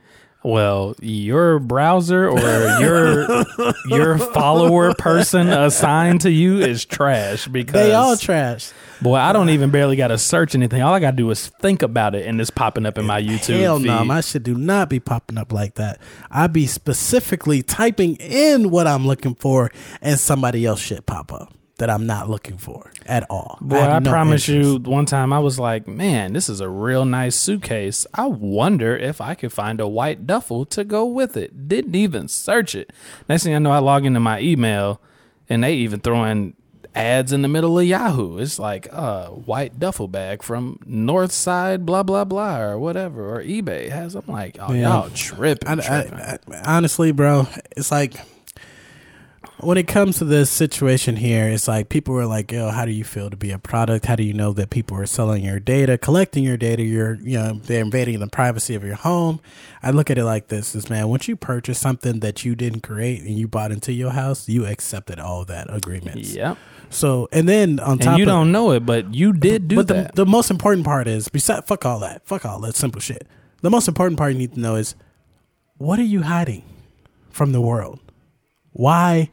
[0.48, 2.40] Well, your browser or
[2.80, 3.44] your
[3.86, 8.70] your follower person assigned to you is trash because They all trash.
[9.02, 10.80] boy, I don't even barely got to search anything.
[10.80, 13.20] All I got to do is think about it, and it's popping up in my
[13.20, 16.00] YouTube Hell no, my shit do not be popping up like that.
[16.30, 21.52] I be specifically typing in what I'm looking for, and somebody else shit pop up
[21.78, 23.58] that I'm not looking for at all.
[23.60, 24.84] Boy, have I, no promise interest.
[24.86, 28.06] you, one time I was like, man, this is a real nice suitcase.
[28.14, 31.68] I wonder if I could find a white duffel to go with it.
[31.68, 32.92] Didn't even search it.
[33.28, 35.00] Next thing I know, I log into my email
[35.48, 36.54] and they even throwing
[36.94, 38.38] ads in the middle of Yahoo.
[38.38, 43.88] It's like a white duffel bag from Northside, blah, blah, blah, or whatever, or eBay
[43.88, 44.16] has.
[44.16, 44.80] I'm like, oh, Yeah.
[45.02, 45.68] y'all tripping.
[45.68, 46.18] I, tripping.
[46.18, 48.14] I, I, honestly, bro, it's like
[49.60, 52.92] when it comes to this situation here, it's like people were like, "Yo, how do
[52.92, 54.06] you feel to be a product?
[54.06, 56.82] How do you know that people are selling your data, collecting your data?
[56.82, 59.40] You're, you know, they're invading the privacy of your home."
[59.82, 62.80] I look at it like this: is man, once you purchase something that you didn't
[62.80, 66.34] create and you bought into your house, you accepted all that agreements.
[66.34, 66.56] Yep.
[66.90, 69.76] So, and then on top And you of don't know it, but you did do
[69.76, 69.86] that.
[69.86, 70.14] but the, that.
[70.14, 73.26] the most important part is besides, fuck all that fuck all that simple shit
[73.60, 74.94] the most important part you need to know is
[75.76, 76.62] what are you hiding
[77.30, 78.00] from the world
[78.72, 79.28] why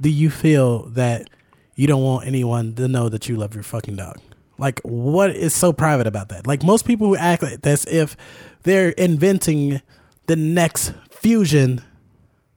[0.00, 1.28] do you feel that
[1.74, 4.18] you don't want anyone to know that you love your fucking dog
[4.58, 8.16] like what is so private about that like most people who act like that's if
[8.64, 9.80] they're inventing
[10.26, 11.82] the next fusion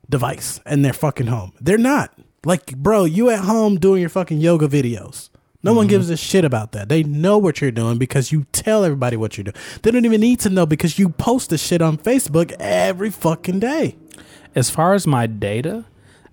[0.10, 1.54] device in their fucking home.
[1.60, 2.14] They're not.
[2.46, 5.30] Like, bro, you at home doing your fucking yoga videos.
[5.64, 5.90] No one mm-hmm.
[5.90, 6.88] gives a shit about that.
[6.88, 9.56] They know what you're doing because you tell everybody what you're doing.
[9.82, 13.60] They don't even need to know because you post the shit on Facebook every fucking
[13.60, 13.98] day.
[14.56, 15.86] as far as my data,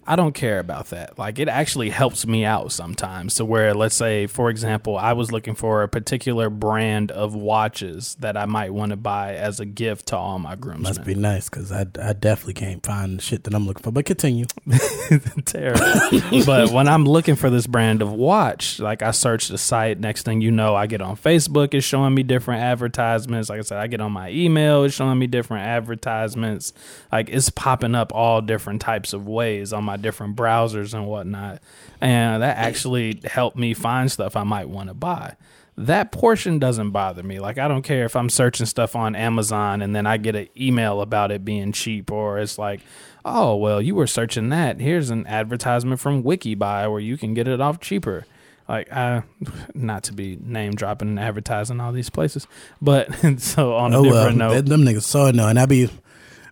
[0.06, 1.18] I don't care about that.
[1.18, 3.34] Like it actually helps me out sometimes.
[3.36, 8.16] to where let's say, for example, I was looking for a particular brand of watches
[8.20, 10.82] that I might want to buy as a gift to all my groomsmen.
[10.82, 13.92] Must be nice because I, I definitely can't find the shit that I'm looking for.
[13.92, 14.44] But continue.
[15.44, 16.44] terrible.
[16.44, 20.22] but when I'm looking for this brand of watch, like I search the site, next
[20.24, 23.48] thing you know, I get on Facebook, it's showing me different advertisements.
[23.48, 26.72] Like I said, I get on my email, it's showing me different advertisements.
[27.10, 31.60] Like it's popping up all different types of ways on my different browsers and whatnot.
[32.00, 35.36] And that actually helped me find stuff I might want to buy.
[35.76, 37.40] That portion doesn't bother me.
[37.40, 40.48] Like I don't care if I'm searching stuff on Amazon and then I get an
[40.56, 42.80] email about it being cheap or it's like,
[43.24, 44.80] oh well, you were searching that.
[44.80, 48.24] Here's an advertisement from WikiBuy where you can get it off cheaper.
[48.68, 49.24] Like I,
[49.74, 52.46] not to be name dropping and advertising all these places,
[52.80, 53.08] but
[53.40, 54.12] so on a Oh, well.
[54.12, 55.58] different note, Them, niggas so annoying.
[55.58, 55.92] I be, be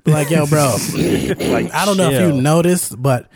[0.07, 0.77] like, yo, bro.
[0.97, 3.29] like I don't know if you noticed, but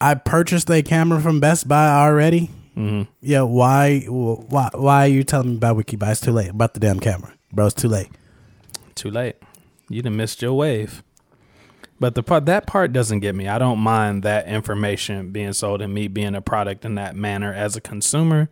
[0.00, 2.50] I purchased a camera from Best Buy already.
[2.76, 3.08] Mhm.
[3.20, 6.10] Yeah, why, why, why are you telling me about WikiBuy?
[6.12, 7.66] It's too late about the damn camera, bro.
[7.66, 8.08] It's too late.
[8.94, 9.36] Too late.
[9.88, 11.02] You done missed your wave.
[12.00, 13.48] But the part that part doesn't get me.
[13.48, 17.52] I don't mind that information being sold and me being a product in that manner
[17.52, 18.48] as a consumer.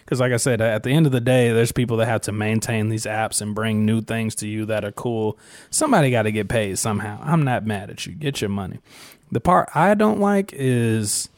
[0.00, 2.32] Because, like I said, at the end of the day, there's people that have to
[2.32, 5.38] maintain these apps and bring new things to you that are cool.
[5.70, 7.20] Somebody got to get paid somehow.
[7.22, 8.14] I'm not mad at you.
[8.14, 8.80] Get your money.
[9.30, 11.28] The part I don't like is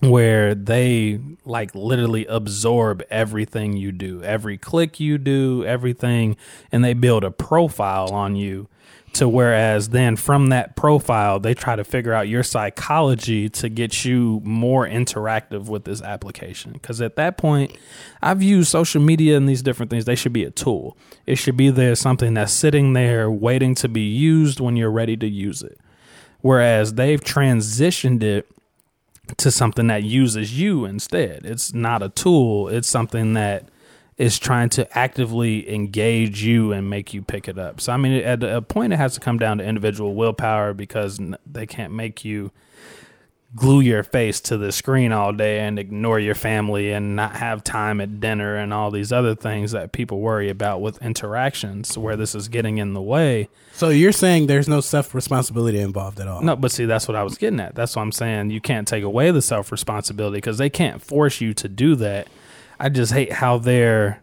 [0.00, 6.36] where they like literally absorb everything you do, every click you do, everything,
[6.70, 8.68] and they build a profile on you.
[9.14, 14.04] To whereas then from that profile, they try to figure out your psychology to get
[14.04, 16.72] you more interactive with this application.
[16.72, 17.76] Because at that point,
[18.20, 20.04] I've used social media and these different things.
[20.04, 20.96] They should be a tool.
[21.26, 25.16] It should be there something that's sitting there waiting to be used when you're ready
[25.18, 25.78] to use it.
[26.40, 28.48] Whereas they've transitioned it
[29.36, 31.46] to something that uses you instead.
[31.46, 33.68] It's not a tool, it's something that
[34.16, 37.80] is trying to actively engage you and make you pick it up.
[37.80, 41.20] So, I mean, at a point, it has to come down to individual willpower because
[41.46, 42.52] they can't make you
[43.56, 47.62] glue your face to the screen all day and ignore your family and not have
[47.62, 52.16] time at dinner and all these other things that people worry about with interactions where
[52.16, 53.48] this is getting in the way.
[53.72, 56.42] So you're saying there's no self responsibility involved at all?
[56.42, 57.74] No, but see, that's what I was getting at.
[57.74, 58.50] That's what I'm saying.
[58.50, 62.28] You can't take away the self responsibility because they can't force you to do that.
[62.78, 64.22] I just hate how they're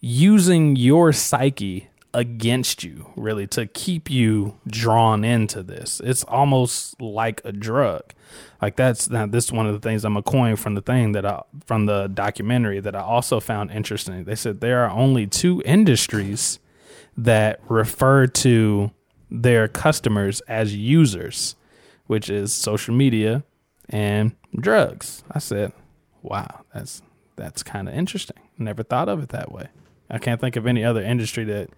[0.00, 6.00] using your psyche against you, really, to keep you drawn into this.
[6.02, 8.02] It's almost like a drug.
[8.60, 11.12] Like that's now this is one of the things I'm a coin from the thing
[11.12, 14.24] that I from the documentary that I also found interesting.
[14.24, 16.58] They said there are only two industries
[17.16, 18.90] that refer to
[19.30, 21.56] their customers as users,
[22.06, 23.44] which is social media
[23.88, 25.22] and drugs.
[25.30, 25.72] I said,
[26.22, 27.02] "Wow, that's
[27.38, 28.36] that's kind of interesting.
[28.58, 29.68] Never thought of it that way."
[30.10, 31.70] I can't think of any other industry that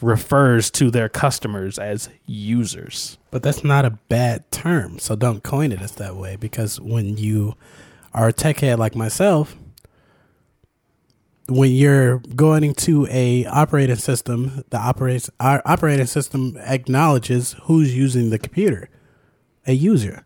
[0.00, 3.18] refers to their customers as users.
[3.30, 7.16] But that's not a bad term, so don't coin it as that way because when
[7.16, 7.54] you
[8.14, 9.56] are a tech head like myself,
[11.48, 18.30] when you're going into a operating system, the operates our operating system acknowledges who's using
[18.30, 18.88] the computer,
[19.66, 20.24] a user.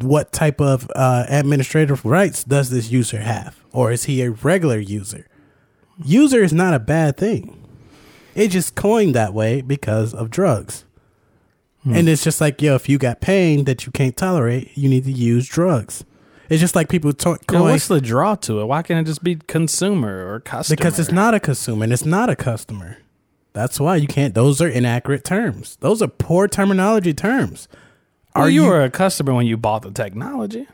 [0.00, 4.78] What type of uh, administrative rights does this user have, or is he a regular
[4.78, 5.26] user?
[6.04, 7.62] User is not a bad thing.
[8.34, 10.84] It just coined that way because of drugs.
[11.84, 15.04] And it's just like, yo, if you got pain that you can't tolerate, you need
[15.04, 16.04] to use drugs.
[16.48, 18.64] It's just like people know, coin what's the draw to it?
[18.64, 20.76] Why can't it just be consumer or customer?
[20.76, 22.98] because it's not a consumer and it's not a customer.
[23.52, 24.34] That's why you can't.
[24.34, 25.76] Those are inaccurate terms.
[25.80, 27.68] Those are poor terminology terms.
[28.36, 28.68] Well, Are you, you?
[28.68, 30.66] were a customer when you bought the technology.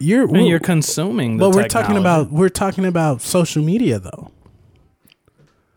[0.00, 0.26] You're.
[0.28, 4.30] Mean, you're consuming the But we're talking about we're talking about social media though.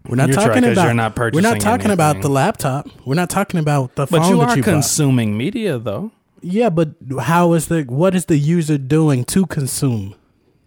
[0.08, 0.84] We're not You're right, about.
[0.86, 2.88] you're not we're not talking about the laptop.
[3.06, 4.72] We're not talking about the phone But you that are you bought.
[4.72, 6.12] consuming media, though.
[6.41, 6.89] Yeah, but
[7.20, 10.15] how is the what is the user doing to consume?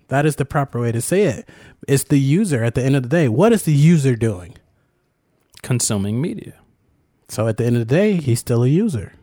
[0.08, 1.48] That is the proper way to say it.
[1.88, 3.28] It's the user at the end of the day.
[3.28, 4.56] What is the user doing?
[5.62, 6.54] Consuming media.
[7.28, 9.14] So at the end of the day, he's still a user.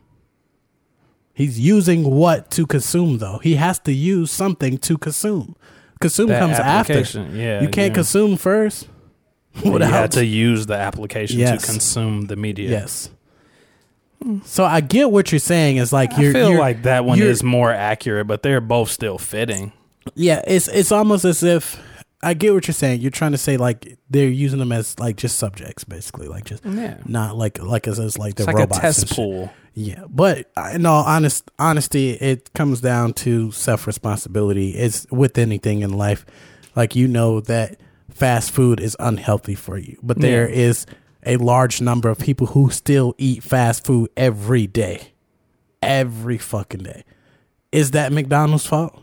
[1.42, 3.40] He's using what to consume though.
[3.40, 5.56] He has to use something to consume.
[6.00, 7.00] Consume That comes after.
[7.34, 7.96] yeah, You can't yeah.
[7.96, 8.88] consume first.
[9.64, 11.62] you had to use the application Yes.
[11.62, 12.70] to consume the media.
[12.70, 13.10] Yes.
[14.46, 15.78] So I get what you're saying.
[15.78, 16.34] Is like I you're.
[16.34, 19.72] feel you're- like that one is more accurate, but they're both still fitting.
[20.16, 21.80] Yeah, it's it's almost as if
[22.24, 23.02] I get what you're saying.
[23.02, 26.64] You're trying to say like they're using them as like just subjects, basically, like just
[26.66, 26.98] Yeah.
[27.06, 29.52] not like like as, as like the It's like robots a test pool.
[29.74, 34.72] Yeah, but uh, in all honest honesty, it comes down to self responsibility.
[34.72, 36.26] It's with anything in life,
[36.76, 37.80] like you know that
[38.10, 40.56] fast food is unhealthy for you, but there Yeah.
[40.56, 40.86] is
[41.26, 45.14] a large number of people who still eat fast food every day,
[45.82, 47.04] every fucking day.
[47.72, 49.00] Is that McDonald's fault?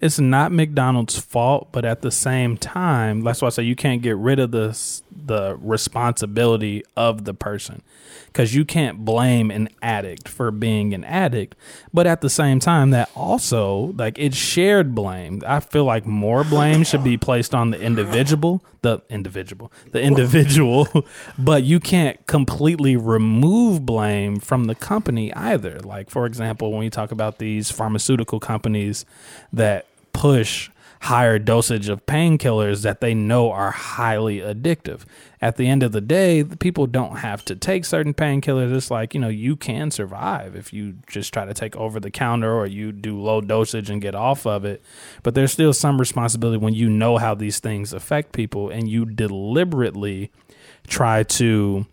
[0.00, 4.02] It's not McDonald's fault, but at the same time, that's why I say you can't
[4.02, 4.78] get rid of the
[5.26, 7.82] the responsibility of the person
[8.26, 11.54] because you can't blame an addict for being an addict.
[11.92, 15.42] But at the same time, that also like it's shared blame.
[15.46, 20.86] I feel like more blame should be placed on the individual, the individual, the individual,
[21.38, 25.80] but you can't completely remove blame from the company either.
[25.80, 29.06] Like for example, when you talk about these pharmaceutical companies
[29.52, 29.85] that
[30.16, 30.70] push
[31.02, 35.02] higher dosage of painkillers that they know are highly addictive.
[35.42, 38.74] At the end of the day, people don't have to take certain painkillers.
[38.74, 42.10] It's like, you know, you can survive if you just try to take over the
[42.10, 44.82] counter or you do low dosage and get off of it.
[45.22, 49.04] But there's still some responsibility when you know how these things affect people and you
[49.04, 50.32] deliberately
[50.88, 51.84] try to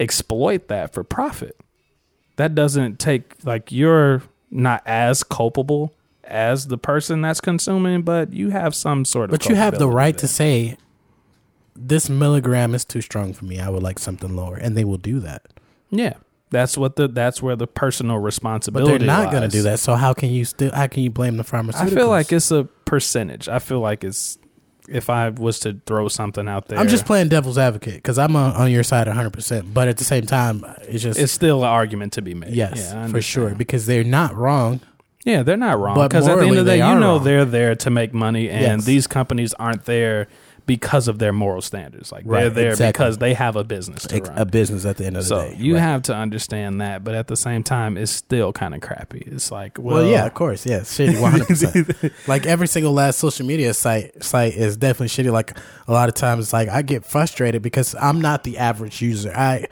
[0.00, 1.60] exploit that for profit.
[2.36, 5.92] That doesn't take like you're not as culpable
[6.28, 9.30] as the person that's consuming, but you have some sort of.
[9.30, 10.76] But you have the right to say,
[11.74, 13.60] this milligram is too strong for me.
[13.60, 14.56] I would like something lower.
[14.56, 15.46] And they will do that.
[15.90, 16.14] Yeah,
[16.50, 18.98] that's what the that's where the personal But responsibility.
[18.98, 19.78] they're not going to do that.
[19.80, 21.92] So how can you still, how can you blame the pharmaceutical?
[21.92, 23.48] I feel like it's a percentage.
[23.48, 24.38] I feel like it's
[24.88, 28.34] if I was to throw something out there, I'm just playing devil's advocate because I'm
[28.36, 29.74] on, on your side 100%.
[29.74, 32.54] But at the same time, it's just, it's still an argument to be made.
[32.54, 33.54] yes, Yeah, for sure.
[33.54, 34.80] Because they're not wrong.
[35.28, 35.94] Yeah, they're not wrong.
[35.94, 37.24] But Because at the end morally, of the they day, you are know wrong.
[37.24, 38.84] they're there to make money, and Yes.
[38.84, 40.26] these companies aren't there
[40.66, 42.12] because of their moral standards.
[42.12, 42.92] Like they're Right, there exactly.
[43.04, 44.36] because they have a business to Ex- run.
[44.38, 45.56] A business at the end of the so day.
[45.58, 45.80] you Right.
[45.80, 49.22] have to understand that, but at the same time, it's still kind of crappy.
[49.26, 52.12] It's like, well, Well, yeah, of course, yeah, shitty, one hundred percent.
[52.26, 55.32] Like every single last social media site site is definitely shitty.
[55.32, 59.32] Like a lot of times, like I get frustrated because I'm not the average user.
[59.34, 59.68] I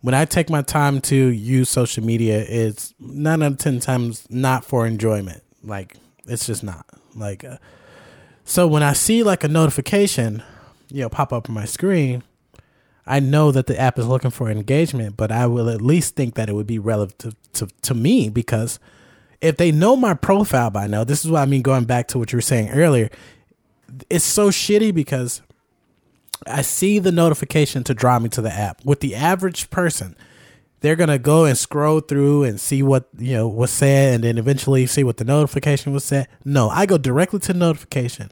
[0.00, 4.26] when I take my time to use social media, it's nine out of ten times
[4.30, 5.42] not for enjoyment.
[5.62, 7.44] Like it's just not like.
[7.44, 7.58] Uh,
[8.44, 10.42] so when I see like a notification,
[10.88, 12.22] you know, pop up on my screen,
[13.06, 16.34] I know that the app is looking for engagement, but I will at least think
[16.34, 18.78] that it would be relevant to, to, to me because
[19.40, 22.18] if they know my profile by now, this is what I mean going back to
[22.18, 23.10] what you were saying earlier.
[24.08, 25.42] It's so shitty because
[26.46, 28.84] I see the notification to draw me to the app.
[28.84, 30.16] With the average person,
[30.80, 34.38] they're gonna go and scroll through and see what you know was said, and then
[34.38, 36.28] eventually see what the notification was said.
[36.44, 38.30] No, I go directly to the notification.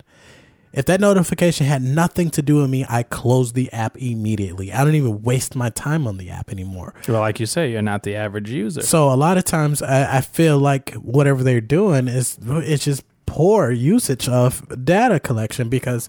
[0.72, 4.70] If that notification had nothing to do with me, I close the app immediately.
[4.70, 6.94] I don't even waste my time on the app anymore.
[7.08, 8.82] Well, like you say, you're not the average user.
[8.82, 13.02] So a lot of times, I, I feel like whatever they're doing is it's just
[13.24, 16.08] poor usage of data collection because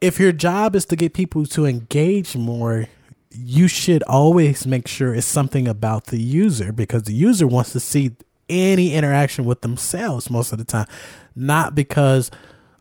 [0.00, 2.86] if your job is to get people to engage more,
[3.30, 7.80] you should always make sure it's something about the user because the user wants to
[7.80, 8.12] see
[8.48, 10.86] any interaction with themselves most of the time,
[11.34, 12.30] not because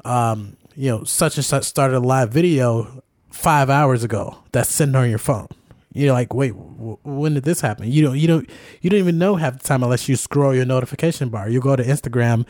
[0.03, 4.95] um, you know such and such started a live video five hours ago that's sitting
[4.95, 5.47] on your phone.
[5.93, 7.89] You're like, wait, w- when did this happen?
[7.89, 8.49] You don't, you don't,
[8.81, 11.49] you don't even know half the time unless you scroll your notification bar.
[11.49, 12.45] You go to Instagram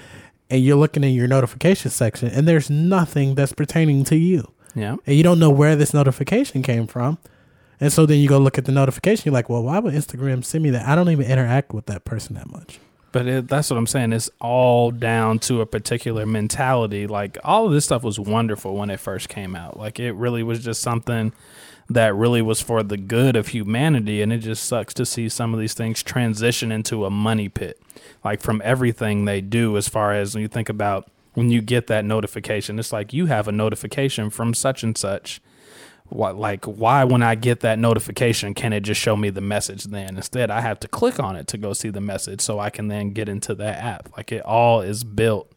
[0.50, 4.98] and you're looking in your notification section, and there's nothing that's pertaining to you yeah.
[5.06, 7.18] and you don't know where this notification came from.
[7.80, 9.24] And so then you go look at the notification.
[9.26, 10.88] You're like, well, why would Instagram send me that?
[10.88, 12.80] I don't even interact with that person that much.
[13.12, 14.14] But it, that's what I'm saying.
[14.14, 17.08] It's all down to a particular mentality.
[17.08, 19.78] Like all of this stuff was wonderful when it first came out.
[19.78, 21.32] Like it really was just something
[21.90, 24.22] that really was for the good of humanity.
[24.22, 27.80] And it just sucks to see some of these things transition into a money pit.
[28.24, 31.88] Like from everything they do, as far as when you think about when you get
[31.88, 35.42] that notification, it's like you have a notification from such and such.
[36.08, 39.86] What like why when I get that notification can it just show me the message
[39.86, 40.18] then?
[40.18, 42.90] Instead, I have to click on it to go see the message so I can
[42.90, 44.10] then get into that app.
[44.16, 45.52] Like it all is built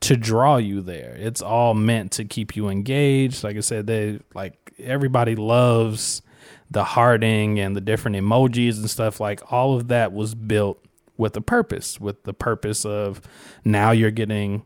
[0.00, 1.16] to draw you there.
[1.18, 3.42] It's all meant to keep you engaged.
[3.42, 6.22] Like I said, they like everybody loves
[6.70, 9.20] the hearting and the different emojis and stuff.
[9.20, 10.82] Like all of that was built
[11.16, 13.20] with a purpose, with the purpose of
[13.64, 14.64] now you're getting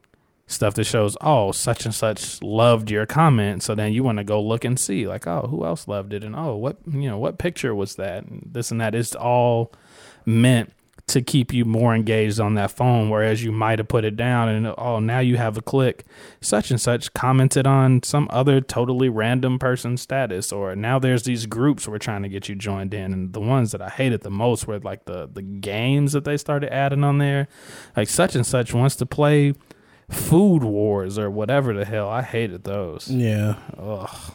[0.53, 3.63] stuff that shows, oh, such and such loved your comment.
[3.63, 6.23] So then you want to go look and see, like, oh, who else loved it?
[6.23, 8.25] And oh, what, you know, what picture was that?
[8.25, 8.95] And this and that.
[8.95, 9.73] It's all
[10.25, 10.73] meant
[11.09, 13.11] to keep you more engaged on that phone.
[13.11, 16.05] Whereas you might have put it down and, oh, now you have a click.
[16.41, 20.53] Such and such commented on some other totally random person's status.
[20.53, 23.13] Or now there's these groups we're trying to get you joined in.
[23.13, 26.37] And the ones that I hated the most were like the, the games that they
[26.37, 27.49] started adding on there.
[27.97, 29.55] Like such and such wants to play
[30.13, 32.09] food wars or whatever the hell.
[32.09, 33.09] I hated those.
[33.09, 33.57] Yeah.
[33.79, 34.33] Ugh.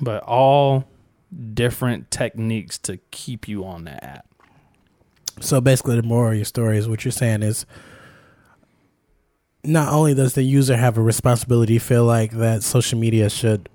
[0.00, 0.84] But all
[1.54, 4.26] different techniques to keep you on that app.
[5.40, 7.66] So basically, the moral of your story is what you're saying is
[9.64, 13.68] not only does the user have a responsibility, feel like that social media should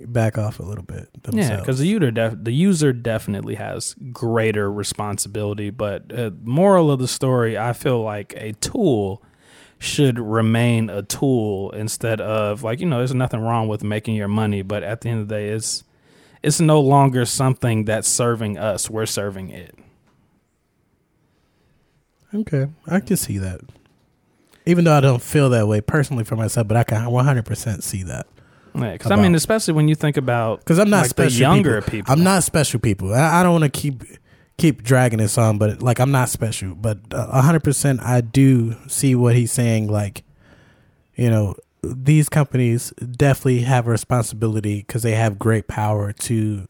[0.00, 1.10] back off a little bit.
[1.22, 1.48] Themselves.
[1.48, 5.70] Yeah, because the user def- the user definitely has greater responsibility.
[5.70, 9.22] But uh, moral of the story, I feel like a tool
[9.82, 14.28] should remain a tool instead of like you know there's nothing wrong with making your
[14.28, 15.82] money but at the end of the day it's
[16.42, 19.74] it's no longer something that's serving us we're serving it
[22.34, 23.60] Okay, I can see that.
[24.64, 28.04] Even though I don't feel that way personally for myself, but I can 100% see
[28.04, 28.26] that.
[28.74, 31.82] yeah, because i mean especially when you think about Because I'm not like, special younger
[31.82, 31.90] people.
[31.90, 33.12] people, I'm not special people.
[33.12, 34.02] I, I don't want to keep
[34.58, 36.74] keep dragging this on, but like I'm not special.
[36.74, 39.88] But uh, a hundred percent, I do see what he's saying.
[39.88, 40.22] Like,
[41.16, 46.66] you know, these companies definitely have a responsibility because they have great power to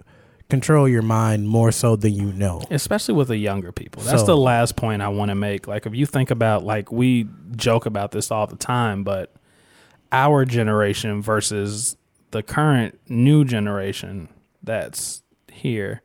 [0.48, 2.62] control your mind more so than you know.
[2.70, 4.02] especially with the younger people.
[4.02, 5.66] That's So- the last point I want to make.
[5.66, 7.26] Like if you think about like we
[7.56, 9.32] joke about this all the time, but
[10.10, 11.96] our generation versus
[12.32, 14.28] the current new generation
[14.62, 16.02] that's here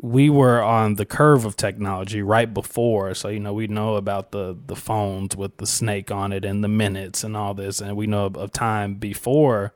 [0.00, 3.14] we were on the curve of technology right before.
[3.14, 6.62] So you know we know about the the phones with the snake on it and
[6.62, 7.80] the minutes and all this.
[7.80, 9.74] And we know of, of time before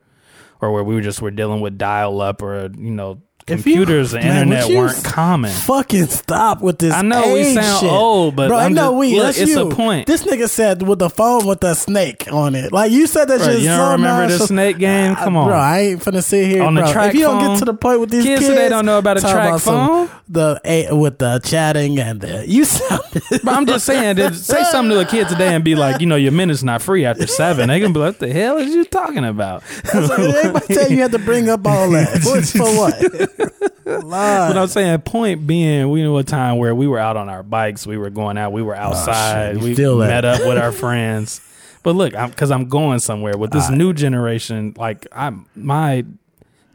[0.60, 3.20] or where we were just were dealing with dial up or you know
[3.52, 6.92] If you- computers and Man, internet weren't common Fucking stop with this.
[6.94, 7.90] I know we sound shit.
[7.90, 9.14] old, but Bro, I I'm know just- we.
[9.16, 10.06] look, that's it's a point.
[10.06, 12.72] This nigga said with the phone with the snake on it.
[12.72, 13.60] Like you said that Bro, shit.
[13.60, 15.14] you don't so remember the snake game?
[15.16, 15.48] Come on.
[15.48, 15.56] bro.
[15.56, 16.92] I ain't finna sit here On the bro.
[16.92, 17.48] track If you don't phone?
[17.54, 20.08] get to the point with these Kids kids, today don't know about a track some-
[20.08, 20.10] phone?
[20.28, 23.02] the a, with the chatting and the you sound.
[23.44, 26.16] But I'm just saying, say something to a kid today and be like, you know,
[26.16, 27.68] your minute's not free after seven.
[27.68, 29.62] They can be like, what the hell is you talking about?
[29.84, 33.41] So everybody tell you you had to bring up all that What- for what?
[33.84, 34.56] But.
[34.56, 37.86] I'm saying, point being, we knew a time where we were out on our bikes,
[37.86, 41.40] we were going out, we were outside, Oh, we met up with our friends.
[41.82, 46.04] But look, because I'm, going somewhere with this new generation, like I'm my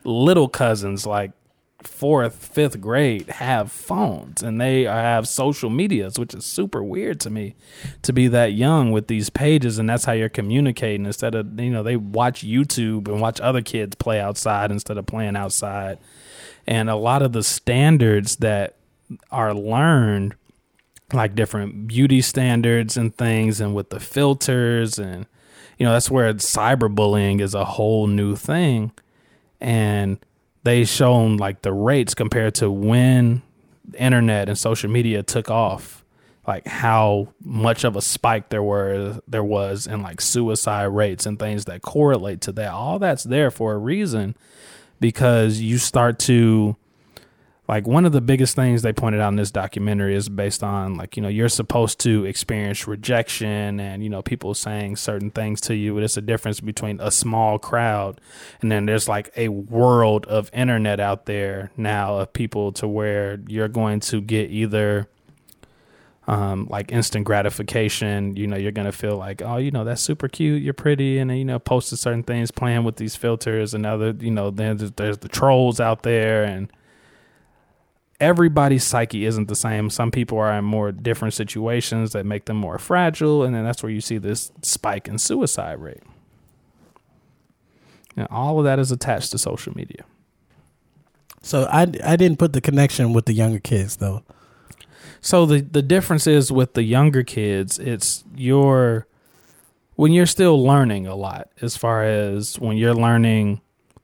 [0.04, 1.32] little cousins, like
[1.82, 7.30] fourth, fifth grade have phones and they have social medias, which is super weird to
[7.30, 7.56] me
[8.02, 11.70] to be that young with these pages and that's how you're communicating instead of you
[11.72, 15.98] know, they watch YouTube and watch other kids play outside instead of playing outside.
[16.68, 18.76] And a lot of the standards that
[19.32, 20.36] are learned
[21.14, 25.26] like different beauty standards and things and with the filters and
[25.78, 28.92] you know that's where cyberbullying is a whole new thing.
[29.62, 30.20] And
[30.64, 33.42] they shown like the rates compared to when
[33.88, 36.04] the internet and social media took off
[36.46, 41.38] like how much of a spike there were there was in like suicide rates and
[41.38, 42.72] things that correlate to that.
[42.72, 44.36] All that's there for a reason
[45.00, 46.76] because you start to
[47.68, 50.96] like one of the biggest things they pointed out in this documentary is based on
[50.96, 55.60] like you know you're supposed to experience rejection and you know people saying certain things
[55.62, 58.22] to you but it's a difference between a small crowd
[58.62, 63.40] and then there's like a world of internet out there now of people to where
[63.48, 65.10] you're going to get either
[66.28, 68.36] um, like instant gratification.
[68.36, 70.62] You know, you're gonna feel like, oh, you know, that's super cute.
[70.62, 74.32] You're pretty, and you know, posted certain things, playing with these filters, and other, you
[74.32, 76.72] know, then there's, there's the trolls out there, and
[78.20, 79.90] everybody's psyche isn't the same.
[79.90, 83.82] Some people are in more different situations that make them more fragile, and then that's
[83.82, 86.04] where you see this spike in suicide rate.
[88.18, 90.04] And all of that is attached to social media.
[91.44, 94.24] So I, I didn't put the connection with the younger kids though.
[95.22, 99.08] So the the difference is with the younger kids, it's your
[99.96, 103.62] when you're still learning a lot as far as when you're learning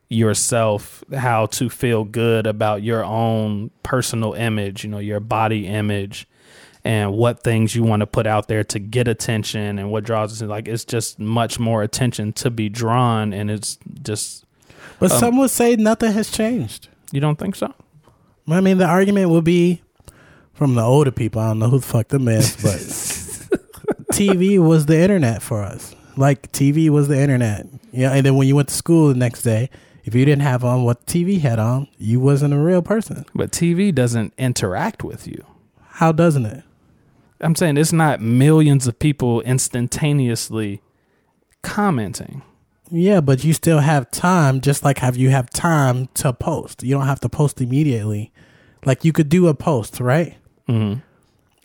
[0.10, 6.28] yourself how to feel good about your own personal image, you know, your body image
[6.84, 10.42] and what things you want to put out there to get attention and what draws
[10.42, 14.46] us like it's just much more attention to be drawn and it's just
[15.00, 16.90] But um, some would say nothing has changed.
[17.12, 17.74] You don't think so?
[18.50, 19.83] I mean the argument would be
[20.54, 22.80] from the older people, I don't know who the fuck them is, but
[24.14, 25.96] TV was the internet for us.
[26.16, 27.68] Like TV was the internet.
[27.92, 29.70] Yeah, and then when you went to school the next day,
[30.04, 33.26] if you didn't have on what TV had on, you wasn't a real person.
[33.34, 35.46] But TV doesn't interact with you.
[35.82, 36.64] How doesn't it?
[37.40, 40.82] I'm saying it's not millions of people instantaneously
[41.62, 42.42] commenting.
[42.90, 46.84] Yeah, but you still have time, just like have you have time to post.
[46.84, 48.32] You don't have to post immediately.
[48.86, 50.36] Like you could do a post, right?
[50.68, 51.00] Mm-hmm.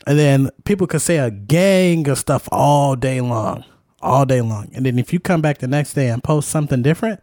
[0.06, 3.64] And then people could say a gang of stuff all day long,
[4.00, 4.70] all day long.
[4.74, 7.20] And then if you come back the next day and post something different,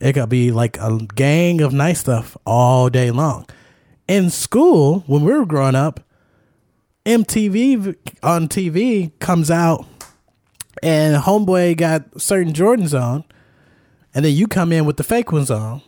[0.00, 3.46] it could be like a gang of nice stuff all day long.
[4.08, 6.00] In school, when we were growing up,
[7.06, 9.86] MTV on TV comes out
[10.82, 13.24] and homeboy got certain Jordans on,
[14.14, 15.82] and then you come in with the fake ones on.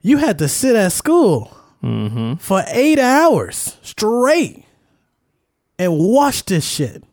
[0.00, 1.54] You had to sit at school
[1.84, 2.34] mm-hmm.
[2.36, 4.64] for eight hours straight
[5.78, 7.04] and watch this shit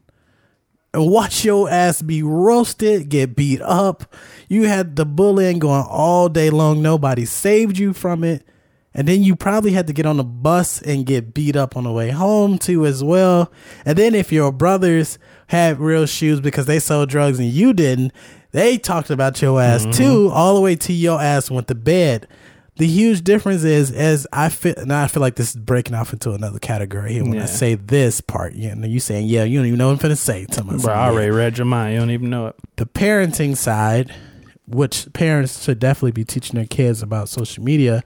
[0.94, 4.14] and watch your ass be roasted, get beat up.
[4.48, 6.82] You had the bullying going all day long.
[6.82, 8.46] Nobody saved you from it.
[8.94, 11.86] And then you probably had to get on the bus and get beat up on
[11.86, 13.50] the way home too as well.
[13.86, 15.18] And then if your brothers
[15.48, 18.12] had real shoes because they sold drugs and you didn't,
[18.52, 19.92] they talked about your ass mm-hmm.
[19.92, 22.28] too, all the way to your ass went to bed.
[22.78, 26.14] The huge difference is as I feel now I feel like this is breaking off
[26.14, 27.44] into another category here when yeah.
[27.44, 28.54] I say this part.
[28.54, 30.84] You know, you saying, Yeah, you don't even know what I'm gonna say to myself.
[30.84, 32.56] Bro, I already read your mind, you don't even know it.
[32.78, 34.16] The parenting side,
[34.68, 38.04] which parents should definitely be teaching their kids about social media.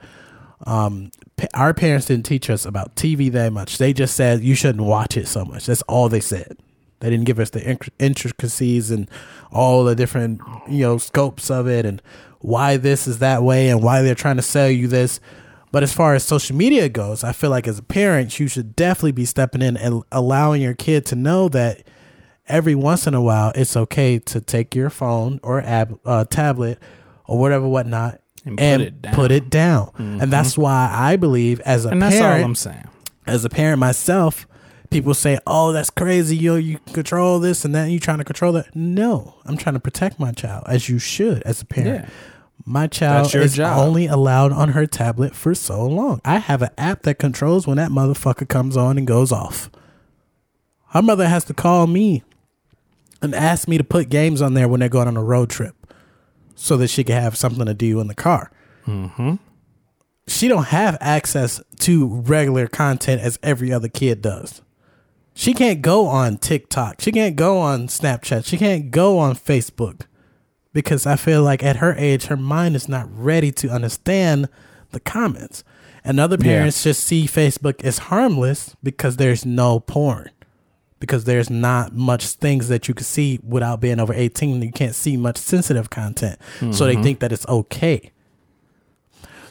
[0.66, 1.10] Um,
[1.54, 3.78] our parents didn't teach us about TV that much.
[3.78, 5.66] They just said you shouldn't watch it so much.
[5.66, 6.56] That's all they said.
[7.00, 9.08] They didn't give us the intricacies and
[9.52, 12.00] all the different you know scopes of it and
[12.40, 15.20] why this is that way and why they're trying to sell you this.
[15.72, 18.76] But as far as social media goes, I feel like as a parent, you should
[18.76, 21.82] definitely be stepping in and allowing your kid to know that
[22.48, 26.78] every once in a while it's okay to take your phone or ab- uh, tablet
[27.26, 29.14] or whatever, whatnot, and, and put it down.
[29.14, 29.86] Put it down.
[29.86, 30.20] Mm-hmm.
[30.22, 32.88] And that's why I believe as a and parent, I'm saying.
[33.26, 34.46] As a parent myself,
[34.90, 36.36] people say, "Oh, that's crazy.
[36.36, 37.90] You you control this and that.
[37.90, 41.42] You trying to control that?" No, I'm trying to protect my child, as you should,
[41.42, 42.04] as a parent.
[42.04, 42.10] Yeah.
[42.64, 43.78] My child is job.
[43.78, 46.20] only allowed on her tablet for so long.
[46.24, 49.70] I have an app that controls when that motherfucker comes on and goes off.
[50.88, 52.24] Her mother has to call me
[53.22, 55.74] and ask me to put games on there when they're going on a road trip
[56.54, 58.50] so that she can have something to do in the car.
[58.86, 59.34] Mm-hmm.
[60.26, 64.62] She don't have access to regular content as every other kid does.
[65.38, 67.02] She can't go on TikTok.
[67.02, 68.46] She can't go on Snapchat.
[68.46, 70.06] She can't go on Facebook
[70.72, 74.48] because I feel like at her age, her mind is not ready to understand
[74.92, 75.62] the comments.
[76.02, 80.30] And other parents just see Facebook as harmless because there's no porn.
[81.00, 84.62] Because there's not much things that you can see without being over 18.
[84.62, 86.40] You can't see much sensitive content.
[86.72, 87.02] So they mm-hmm.
[87.02, 88.10] think that it's okay.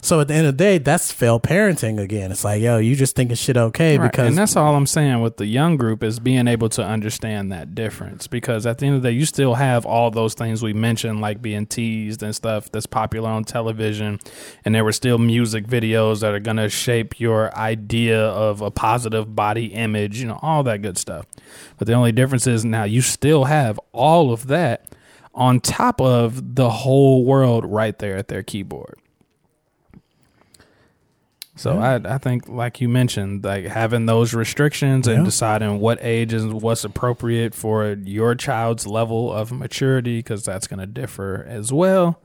[0.05, 2.31] So at the end of the day, that's failed parenting again.
[2.31, 5.19] It's like, yo, you just thinking shit okay Right, because and that's all I'm saying
[5.21, 8.97] with the young group is being able to understand that difference because at the end
[8.97, 12.35] of the day you still have all those things we mentioned like being teased and
[12.35, 14.19] stuff that's popular on television.
[14.63, 18.69] And there were still music videos that are going to shape your idea of a
[18.69, 21.25] positive body image you know all that good stuff.
[21.79, 24.85] But the only difference is now you still have all of that
[25.33, 28.99] on top of the whole world right there at their keyboard
[31.55, 35.23] so I I think like you mentioned, like having those restrictions and Yeah.
[35.25, 40.79] deciding what age is what's appropriate for your child's level of maturity, because that's going
[40.79, 42.19] to differ as well.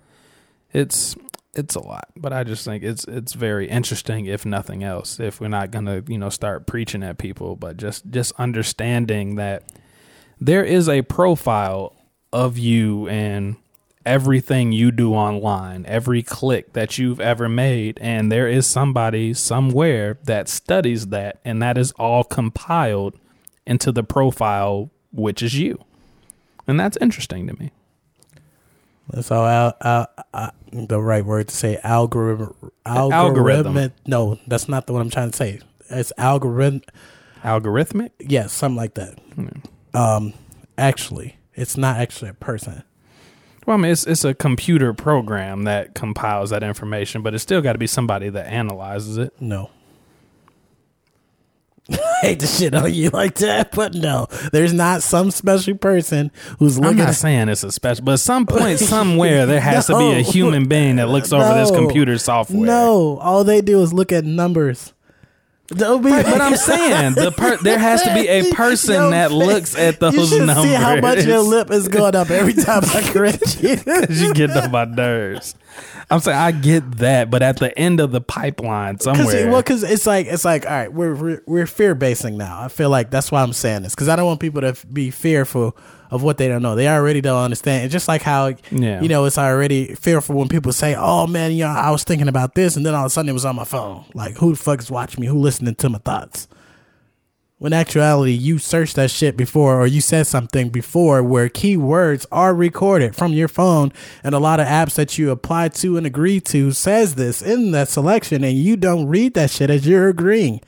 [0.72, 1.16] It's
[1.52, 5.18] it's a lot, but I just think it's it's very interesting, if nothing else.
[5.18, 9.34] If we're not going to you know start preaching at people, but just just understanding
[9.36, 9.64] that
[10.40, 11.94] there is a profile
[12.32, 13.56] of you and
[14.10, 20.18] everything you do online, every click that you've ever made, and there is somebody somewhere
[20.24, 23.16] that studies that, and that is all compiled
[23.68, 25.84] into the profile, which is you.
[26.66, 27.70] And that's interesting to me.
[29.10, 29.46] That's all.
[29.46, 32.52] Al, al, uh, the right word to say algorithm.
[32.84, 33.76] Algorithm.
[33.76, 33.92] Algorithm.
[34.08, 35.60] No, that's not the one I'm trying to say.
[35.88, 36.82] It's algorithm.
[37.44, 38.10] Algorithmic?
[38.18, 39.18] Yes, something like that.
[39.94, 40.34] Um,
[40.76, 42.82] actually, it's not actually a person.
[43.70, 47.62] Well, I mean, it's, it's a computer program that compiles that information, but it's still
[47.62, 49.32] got to be somebody that analyzes it.
[49.38, 49.70] No.
[51.88, 56.32] I hate to shit on you like that, but no, there's not some special person
[56.58, 56.94] who's looking.
[56.94, 59.96] I'm not at, saying it's a special, but at some point, somewhere, there has to
[59.96, 62.66] be a human being that looks over this computer software.
[62.66, 64.94] No, all they do is look at numbers.
[65.70, 69.76] Be, but I'm saying the per- there has to be a person Your that looks
[69.76, 70.64] at those you should numbers.
[70.64, 73.76] see how much your lip is going up every time I correct you.
[74.08, 75.54] you get on my nerves.
[76.10, 79.62] I'm saying I get that, but at the end of the pipeline Cause, somewhere, well,
[79.62, 82.60] because it's like it's like all right, we're we're, we're fear basing now.
[82.60, 85.10] I feel like that's why I'm saying this because I don't want people to be
[85.12, 85.76] fearful
[86.10, 86.74] of what they don't know.
[86.74, 87.84] They already don't understand.
[87.84, 89.00] It's just like how Yeah.
[89.00, 92.28] you know it's already fearful when people say, "Oh man, you know, I was thinking
[92.28, 94.04] about this," and then all of a sudden it was on my phone.
[94.14, 95.26] Like, who the fuck is watching me?
[95.28, 96.48] Who listening to my thoughts?
[97.58, 102.54] When actuality, you searched that shit before, or you said something before where keywords are
[102.54, 103.92] recorded from your phone,
[104.24, 107.72] and a lot of apps that you apply to and agree to says this in
[107.72, 110.60] that selection, and you don't read that shit as you're agreeing.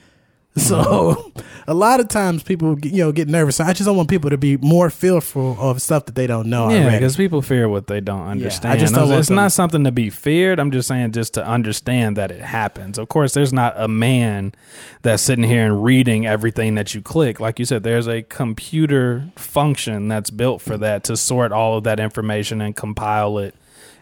[0.63, 1.33] So,
[1.67, 3.59] a lot of times people, you know, get nervous.
[3.59, 6.69] I just don't want people to be more fearful of stuff that they don't know.
[6.69, 8.75] yeah, because people fear what they don't understand.
[8.75, 10.61] I just don't it's it's them- not something to be feared.
[10.61, 12.99] I'm just saying just to understand that it happens.
[12.99, 14.53] Of course, there's not a man
[15.01, 17.41] that's sitting here and reading everything that you click.
[17.41, 21.85] Like you said, there's a computer function that's built for that to sort all of
[21.85, 23.55] that information and compile it.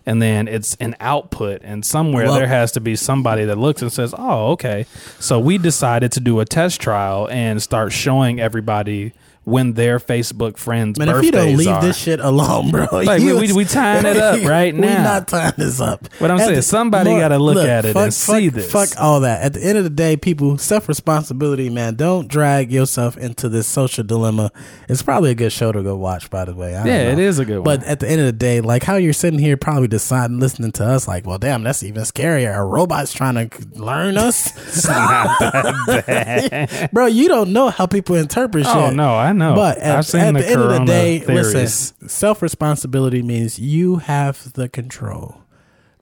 [0.07, 3.83] And then it's an output, and somewhere Well- there has to be somebody that looks
[3.83, 4.87] and says, "Oh, okay."
[5.19, 9.13] So we decided to do a test trial and start showing everybody
[9.45, 11.81] when their Facebook friends' Man, if you don't leave are.
[11.83, 14.87] this shit alone, bro, Like, we- we- we tying it up right now.
[14.87, 16.07] we not tying this up.
[16.21, 18.71] But I'm At saying the- somebody gotta look at it and see this.
[18.71, 19.43] Fuck all that.
[19.43, 21.95] At the end of the day, people, self responsibility, man.
[21.95, 24.53] Don't drag yourself into this social dilemma.
[24.89, 26.73] It's probably a good show to go watch, by the way.
[26.73, 27.11] Yeah, know.
[27.13, 27.65] it is a good one.
[27.65, 27.89] But one.
[27.89, 30.85] at the end of the day, like how you're sitting here, probably deciding, listening to
[30.85, 32.55] us, like, well, damn, that's even scarier.
[32.55, 34.53] Are robots trying to learn us?
[36.93, 38.77] bro, you don't know how people interpret oh, shit.
[38.77, 39.55] Oh no, I know.
[39.55, 41.55] But at, at the, the, end of the day, theories.
[41.55, 45.43] listen, self responsibility means you have the control.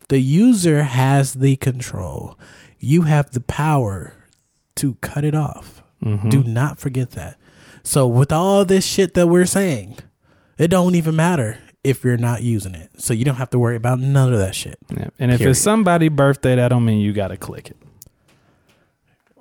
[0.09, 2.39] The user has the control.
[2.79, 4.15] You have the power
[4.77, 5.83] to cut it off.
[6.03, 6.29] Mm-hmm.
[6.29, 7.37] Do not forget that.
[7.83, 9.99] So with all this shit that we're saying,
[10.57, 12.91] it don't even matter if you're not using it.
[13.01, 14.79] So you don't have to worry about none of that shit.
[14.91, 15.09] Yeah.
[15.19, 15.53] And if Period.
[15.53, 17.77] it's somebody's birthday, that don't mean you got to click it.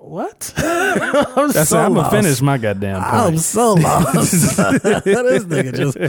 [0.07, 0.53] What?
[0.57, 2.11] I'm That's so I'm gonna lost.
[2.11, 3.13] finish my goddamn point.
[3.13, 4.31] I'm so lost.
[4.31, 5.99] this nigga just,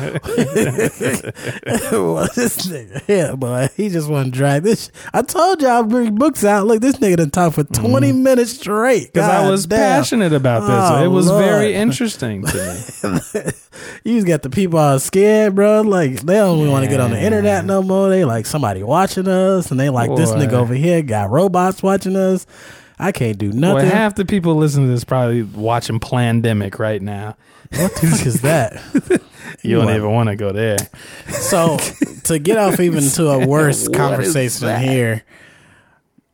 [1.93, 4.93] well, this nigga, yeah, boy, he just want to drag this.
[5.13, 6.69] I told you I'll bring books out.
[6.69, 7.87] Look, this nigga done talk for mm-hmm.
[7.87, 9.13] 20 minutes straight.
[9.13, 9.79] because I was damn.
[9.79, 10.91] passionate about this.
[10.93, 13.51] Oh, it was very interesting to me.
[14.05, 15.83] You just got the people all scared, bro.
[15.83, 18.09] Like they don't even want to get on the internet no more.
[18.09, 22.15] They like somebody watching us, and they like this nigga over here got robots watching
[22.15, 22.47] us.
[22.99, 23.89] I can't do nothing.
[23.89, 27.37] half the people listening to this probably watching Plandemic right now.
[27.77, 28.83] what the fuck is that?
[29.63, 29.97] You don't What?
[29.97, 30.79] even want to go there.
[31.29, 31.77] So
[32.25, 35.23] to get off even to a worse conversation here,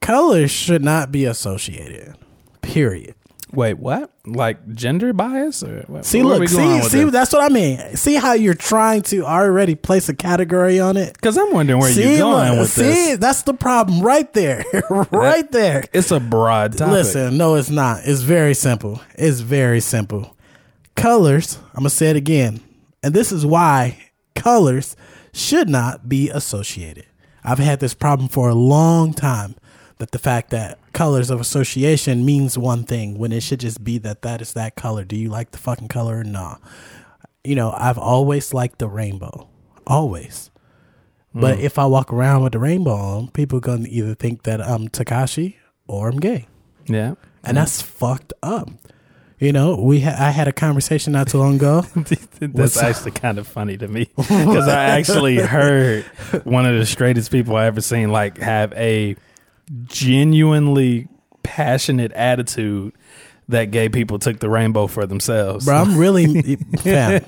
[0.00, 2.16] colors should not be associated.
[2.62, 3.14] Period.
[3.54, 4.10] Wait, what?
[4.26, 6.04] Like gender bias or what?
[6.04, 7.12] See, look, see, see, this?
[7.12, 7.96] that's what I mean.
[7.96, 11.12] See how you're trying to already place a category on it.
[11.14, 13.06] Because I'm wondering where see, you're going look, with see, this.
[13.06, 14.64] See, that's the problem right there,
[15.10, 15.84] right there.
[15.92, 16.92] It's a broad topic.
[16.92, 18.00] Listen, no, it's not.
[18.04, 19.00] It's very simple.
[19.14, 20.34] It's very simple.
[20.96, 22.60] Colors, I'm going to say it again.
[23.02, 23.98] And this is why
[24.34, 24.96] colors
[25.32, 27.06] should not be associated.
[27.44, 29.56] I've had this problem for a long time
[30.04, 33.96] that the fact that colors of association means one thing when it should just be
[33.96, 35.02] that that is that color.
[35.02, 36.60] Do you like the fucking color or not?
[37.42, 39.48] You know, I've always liked the rainbow.
[39.86, 40.50] Always.
[41.32, 41.62] But mm.
[41.62, 45.54] if I walk around with the rainbow on, people gonna either think that I'm Tekashi
[45.86, 46.48] or I'm gay
[46.84, 47.14] Yeah.
[47.42, 48.68] and that's fucked up.
[49.38, 51.80] You know, we ha- I had a conversation not too long ago.
[52.40, 56.04] That's actually kind of funny to me because I actually heard
[56.44, 59.16] one of the straightest people I ever seen like have a
[59.84, 61.08] genuinely
[61.42, 62.92] passionate attitude
[63.48, 65.66] that gay people took the rainbow for themselves.
[65.66, 67.20] Bro, I'm really fam.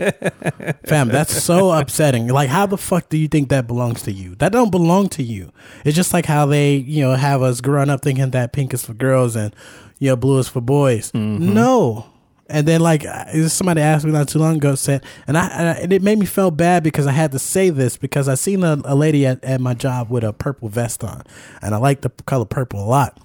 [0.87, 2.29] Fam, that's so upsetting.
[2.29, 4.35] Like how the fuck do you think that belongs to you?
[4.37, 5.53] That don't belong to you.
[5.85, 8.85] It's just like how they, you know, have us growing up thinking that pink is
[8.85, 9.55] for girls and
[9.99, 11.13] you know, blue is for boys.
[11.13, 11.55] Mm-hmm.
[11.55, 12.07] No.
[12.49, 13.03] And then like
[13.49, 15.49] somebody asked me not too long ago said and I,
[15.81, 18.63] and it made me feel bad because I had to say this because I seen
[18.63, 21.23] a, a lady at, at my job with a purple vest on
[21.61, 23.19] and I like the color purple a lot.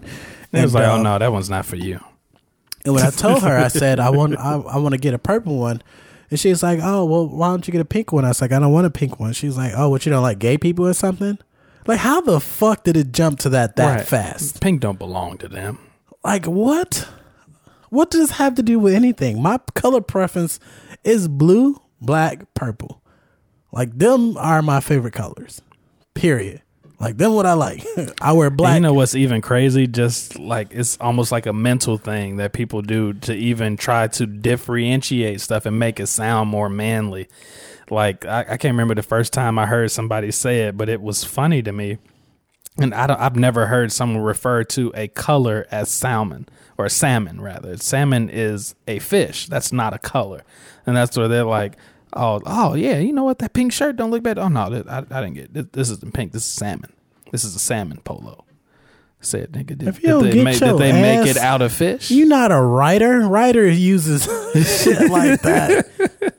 [0.00, 0.06] And
[0.52, 1.98] it was And, like, uh, oh no, that one's not for you.
[2.84, 5.18] And when I told her, I said I want I, I want to get a
[5.18, 5.82] purple one,
[6.30, 8.52] and she's like, "Oh, well, why don't you get a pink one?" I was like,
[8.52, 10.86] "I don't want a pink one." She's like, "Oh, what you don't like gay people
[10.86, 11.38] or something?"
[11.86, 14.06] Like, how the fuck did it jump to that that Right.
[14.06, 14.60] fast?
[14.60, 15.78] Pink don't belong to them.
[16.22, 17.08] Like, what?
[17.90, 19.42] What does this have to do with anything?
[19.42, 20.60] My color preference
[21.04, 23.02] is blue, black, purple.
[23.72, 25.62] Like them are my favorite colors.
[26.14, 26.62] Period.
[27.00, 27.84] Like them, what I like.
[28.20, 28.74] I wear And black.
[28.74, 29.86] you know what's even crazy?
[29.86, 34.26] Just like it's almost like a mental thing that people do to even try to
[34.26, 37.28] differentiate stuff and make it sound more manly.
[37.88, 41.00] Like I, I can't remember the first time I heard somebody say it, but it
[41.00, 41.98] was funny to me.
[42.80, 47.40] And I don't, I've never heard someone refer to a color as salmon or salmon
[47.40, 47.76] rather.
[47.76, 49.46] Salmon is a fish.
[49.46, 50.42] That's not a color,
[50.86, 51.76] and that's where they're like,
[52.12, 53.40] oh, oh yeah, you know what?
[53.40, 54.38] That pink shirt don't look bad.
[54.38, 56.32] Oh no, I, I didn't get this, this isn't pink.
[56.32, 56.92] This is salmon.
[57.32, 58.44] This is a salmon polo.
[59.20, 61.72] Said nigga, did, If you don't did they, make, did they make it out of
[61.72, 62.10] fish?
[62.10, 63.20] You not a writer.
[63.20, 64.24] Writer uses
[64.84, 65.86] shit like that.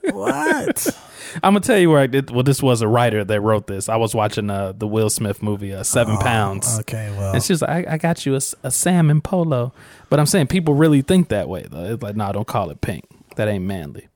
[0.14, 0.88] what?
[1.36, 2.32] I'm gonna tell you where I did.
[2.32, 3.90] Well, this was a writer that wrote this.
[3.90, 6.68] I was watching uh, the Will Smith movie, uh, Seven Pounds.
[6.78, 9.74] Oh, Okay, well, And she's like, I, I got you a, a, salmon polo.
[10.10, 11.94] But I'm saying people really think that way, though.
[11.94, 13.06] It's like, nah, don't call it pink.
[13.36, 14.08] That ain't manly.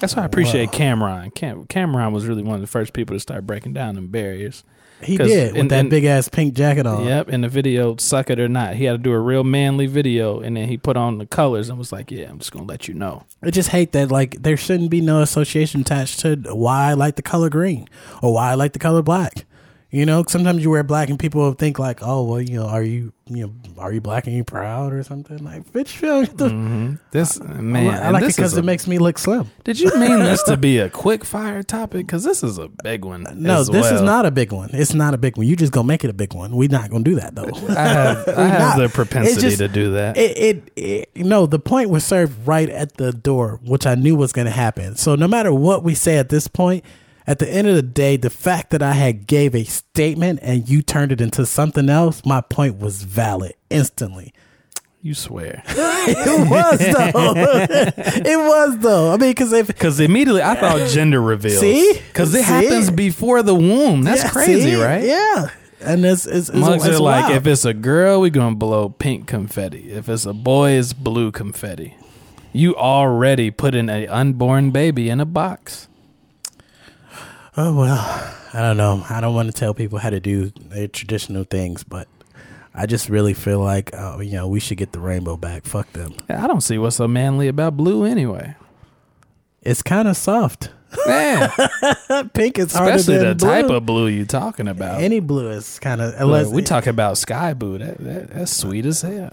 [0.00, 1.34] That's why I appreciate Cam'ron.
[1.34, 4.64] Cam- Cam'ron was really one of the first people to start breaking down them barriers.
[5.02, 7.04] He did with that big ass pink jacket on.
[7.04, 8.74] Yep, in the video, Suck It or Not.
[8.76, 11.68] He had to do a real manly video, and then he put on the colors
[11.68, 13.24] and was like, Yeah, I'm just going to let you know.
[13.42, 17.16] I just hate that like there shouldn't be no association attached to why I like
[17.16, 17.88] the color green
[18.22, 19.44] or why I like the color black.
[19.88, 22.82] You know, sometimes you wear black and people think like, oh well, you know, are
[22.82, 25.38] you you know, are you black and you proud or something?
[25.38, 27.84] Like, bitch, you know, get the- hmm This, I man.
[27.86, 29.48] li- I like it this because it makes me look slim.
[29.64, 32.06] Did you mean this to be a quick fire topic?
[32.06, 33.26] Because this is a big one.
[33.36, 34.70] No, as this is not a big one.
[34.72, 35.46] It's not a big one.
[35.46, 36.54] You just gonna make it a big one.
[36.56, 37.44] We're not gonna do that though.
[37.68, 38.78] I have, I have not.
[38.78, 40.16] the propensity just- to do that.
[40.16, 40.72] it, it,
[41.14, 44.44] it no the point was served right at the door which i knew was going
[44.46, 46.84] to happen so no matter what we say at this point
[47.26, 50.68] at the end of the day the fact that i had gave a statement and
[50.68, 54.32] you turned it into something else my point was valid instantly
[55.02, 55.62] you swear.
[55.68, 57.34] it was though
[58.28, 61.60] it was though i mean because if Because immediately I thought gender reveals.
[61.60, 61.92] See?
[62.08, 62.42] Because it See?
[62.42, 64.02] happens before the womb.
[64.02, 64.82] That's yeah, crazy, see?
[64.82, 65.04] right?
[65.04, 65.50] yeah
[65.80, 68.58] and it's it's, it's, Mugs it's are like, if it's a girl, we're going to
[68.58, 69.92] blow pink confetti.
[69.92, 71.96] If it's a boy, it's blue confetti.
[72.52, 75.88] You already put in a unborn baby in a box.
[77.58, 79.04] Oh well, I don't know.
[79.08, 82.06] I don't want to tell people how to do their traditional things, but
[82.74, 85.64] I just really feel like uh, you know we should get the rainbow back.
[85.64, 86.14] Fuck them.
[86.28, 88.54] I don't see what's so manly about blue anyway.
[89.62, 90.70] It's kind of soft.
[91.06, 91.50] Man,
[92.34, 93.48] Pink is harder especially the blue.
[93.48, 95.00] type of blue you talking about.
[95.00, 97.78] Any blue is kind of unless we talk about sky blue.
[97.78, 99.30] That, that that's sweet as hell.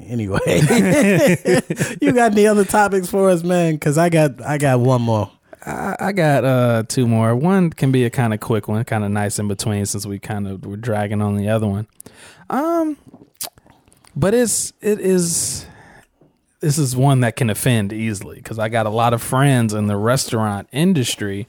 [0.00, 0.38] anyway.
[2.00, 3.74] you got any other topics for us, man?
[3.74, 5.30] Because I got I got one more.
[5.66, 7.34] I, got uh two more.
[7.36, 10.18] One can be a kind of quick one, kind of nice in between, since we
[10.18, 11.86] kind of were dragging on the other one.
[12.48, 12.96] Um,
[14.16, 15.66] but it's it is
[16.60, 19.86] this is one that can offend easily because I got a lot of friends in
[19.86, 21.46] the restaurant industry,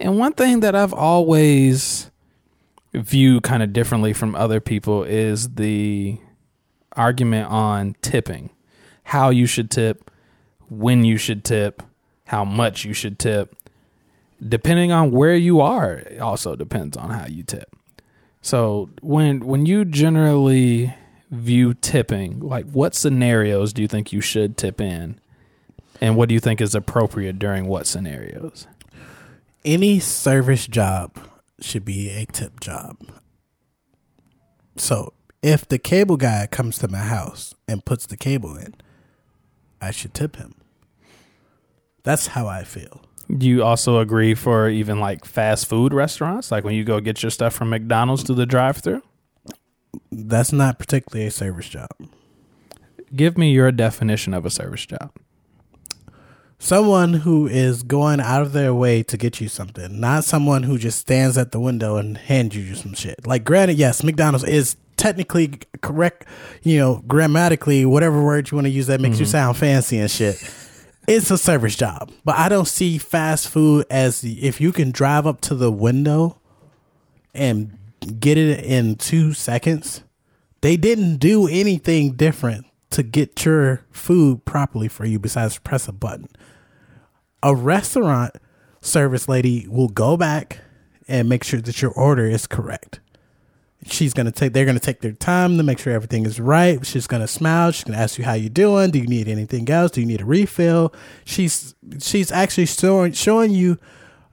[0.00, 2.10] and one thing that I've always
[2.94, 6.18] viewed kind of differently from other people is the
[6.94, 8.50] argument on tipping,
[9.04, 10.10] how you should tip,
[10.68, 11.82] when you should tip,
[12.32, 13.54] how much you should tip.
[14.46, 17.76] Depending on where you are, it also depends on how you tip.
[18.40, 20.94] So when when you generally
[21.30, 25.20] view tipping, like what scenarios do you think you should tip in?
[26.00, 28.66] And what do you think is appropriate during what scenarios?
[29.64, 31.16] Any service job
[31.60, 32.96] should be a tip job.
[34.76, 35.12] So
[35.42, 38.74] if the cable guy comes to my house and puts the cable in,
[39.80, 40.54] I should tip him.
[42.02, 43.02] That's how I feel.
[43.36, 46.50] Do you also agree for even like fast food restaurants?
[46.50, 49.02] Like when you go get your stuff from McDonald's to the drive through?
[50.10, 51.90] That's not particularly a service job.
[53.14, 55.12] Give me your definition of a service job.
[56.58, 60.78] Someone who is going out of their way to get you something, not someone who
[60.78, 63.26] just stands at the window and hands you some shit.
[63.26, 66.24] Like, granted, yes, McDonald's is technically correct,
[66.62, 69.32] you know, grammatically, whatever word you want to use that makes you mm-hmm.
[69.32, 70.36] sound fancy and shit.
[71.08, 75.26] It's a service job, but I don't see fast food as if you can drive
[75.26, 76.38] up to the window
[77.34, 77.76] and
[78.20, 80.04] get it in two seconds.
[80.60, 85.92] They didn't do anything different to get your food properly for you besides press a
[85.92, 86.28] button.
[87.42, 88.36] A restaurant
[88.80, 90.60] service lady will go back
[91.08, 93.00] and make sure that your order is correct.
[93.84, 94.52] She's gonna take.
[94.52, 96.84] They're gonna take their time to make sure everything is right.
[96.86, 97.72] She's gonna smile.
[97.72, 98.90] She's gonna ask you how you doing.
[98.90, 99.90] Do you need anything else?
[99.90, 100.94] Do you need a refill?
[101.24, 103.78] She's she's actually showing showing you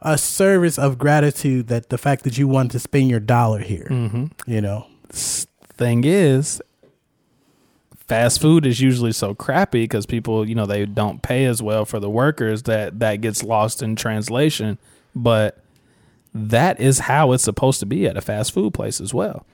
[0.02, 3.88] a service of gratitude that the fact that you wanted to spend your dollar here.
[3.90, 4.26] Mm-hmm.
[4.46, 4.88] You know,
[5.80, 6.62] Thing is,
[8.08, 11.86] fast food is usually so crappy because people, you know, they don't pay as well
[11.86, 14.78] for the workers that that gets lost in translation.
[15.16, 15.64] But
[16.34, 19.46] that is how it's supposed to be at a fast food place as well.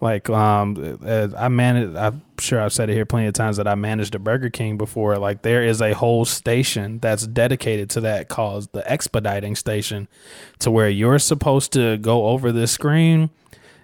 [0.00, 0.98] Like um,
[1.36, 1.96] I managed.
[1.96, 4.76] I'm sure I've said it here plenty of times that I managed a Burger King
[4.76, 5.16] before.
[5.16, 10.08] Like there is a whole station that's dedicated to that, called the expediting station,
[10.58, 13.30] to where you're supposed to go over this screen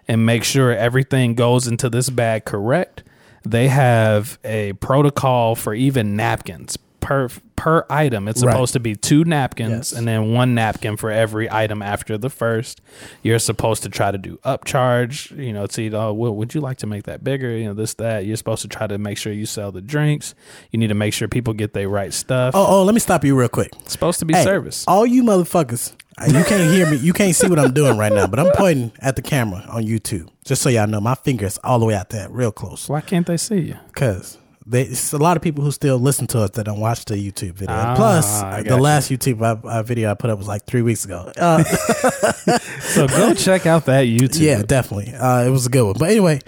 [0.06, 3.02] and make sure everything goes into this bag correct.
[3.42, 6.76] They have a protocol for even napkins
[7.10, 8.28] per per item.
[8.28, 8.52] It's Right.
[8.52, 9.92] supposed to be two napkins Yes.
[9.92, 12.80] and then one napkin for every item after the first.
[13.22, 15.36] You're supposed to try to do upcharge.
[15.36, 17.50] You know, see, oh, well, would you like to make that bigger?
[17.50, 18.24] You know, this that.
[18.26, 20.34] You're supposed to try to make sure you sell the drinks.
[20.70, 22.54] You need to make sure people get their right stuff.
[22.54, 23.72] Oh, oh, let me stop you real quick.
[23.80, 24.84] It's supposed to be Hey, service.
[24.86, 26.96] All you motherfuckers, uh, you can't hear me.
[26.98, 29.82] You can't see what I'm doing right now, but I'm pointing at the camera on
[29.84, 30.28] YouTube.
[30.44, 32.88] Just so y'all know, my fingers all the way out there, real close.
[32.88, 33.76] Why can't they see you?
[33.88, 34.38] Because
[34.72, 37.52] it's a lot of people who still listen to us that don't watch the YouTube
[37.54, 37.74] video.
[37.74, 38.80] Ah, Plus, I the you.
[38.80, 41.30] last YouTube uh, uh, video I put up was like three weeks ago.
[41.36, 41.62] Uh,
[42.80, 44.40] So go check out that YouTube.
[44.40, 45.12] yeah, definitely.
[45.14, 45.94] Uh, it was a good one.
[45.98, 46.40] But anyway,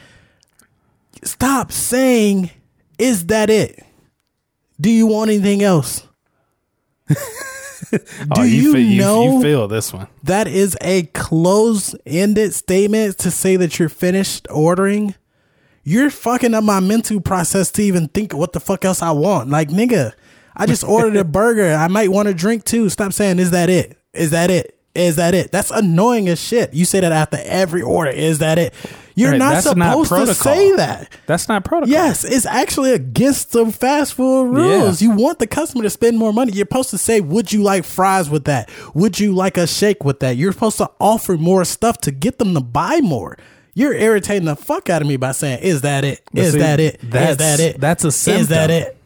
[1.25, 2.51] stop saying,
[2.99, 3.85] "Is that it?
[4.81, 6.07] Do you want anything else?"
[7.95, 10.07] Oh, Do you, feel, know you feel this one?
[10.23, 15.15] that is a close-ended statement to say that you're finished ordering?
[15.85, 19.51] You're fucking up my mental process to even think what the fuck else I want.
[19.51, 20.13] Like, nigga,
[20.57, 21.75] I just ordered a burger.
[21.75, 22.89] I might want a drink too.
[22.89, 23.99] Stop saying, "Is that it?
[24.13, 24.79] Is that it?
[24.95, 26.73] Is that it?" That's annoying as shit.
[26.73, 28.11] You say that after every order.
[28.11, 28.75] Is that it?
[29.15, 31.13] You're Right, not that's not supposed to say that.
[31.27, 31.93] That's not protocol.
[31.93, 35.03] Yes, it's actually against the fast food rules.
[35.03, 36.53] You want the customer to spend more money.
[36.53, 38.71] You're supposed to say, "Would you like fries with that?
[38.95, 42.39] Would you like a shake with that?" You're supposed to offer more stuff to get
[42.39, 43.37] them to buy more.
[43.75, 46.21] You're irritating the fuck out of me by saying, "Is that it?
[46.35, 47.03] Is see, that it?
[47.03, 47.81] Is that's- that it?
[47.81, 48.43] that's a symptom.
[48.43, 48.97] Is that it?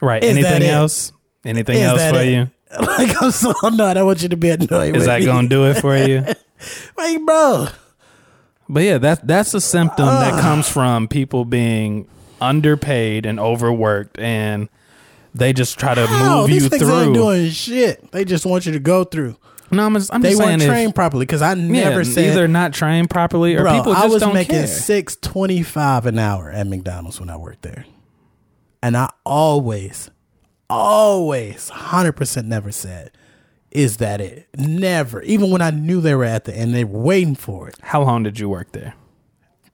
[0.00, 0.22] Right.
[0.24, 0.70] Is Anything it?
[0.70, 1.12] else?
[1.44, 2.50] Anything Is else for it?" you?
[2.80, 3.98] Like I'm so annoyed.
[3.98, 4.96] I want you to be annoyed.
[4.96, 5.26] Is that me.
[5.26, 6.24] going to do it for you?
[6.96, 7.66] like, bro?
[8.66, 12.08] But yeah, that that's a symptom that comes from people being
[12.40, 14.70] underpaid and overworked, and
[15.34, 16.40] they just try to How?
[16.40, 17.00] move These you through.
[17.00, 18.10] ain't doing shit.
[18.12, 19.36] They just want you to go through.
[19.72, 22.04] No, I'm just, I'm They just saying weren't if- trained properly because I yeah, never
[22.04, 24.66] said either not trained properly or Bro, people I just was don't making care.
[24.66, 27.84] six twenty five an hour at McDonald's when I worked there,
[28.82, 30.10] and I always,
[30.70, 33.10] always, hundred percent never said,
[33.70, 37.00] "Is that it?" Never, even when I knew they were at the end, they were
[37.00, 37.76] waiting for it.
[37.82, 38.94] How long did you work there?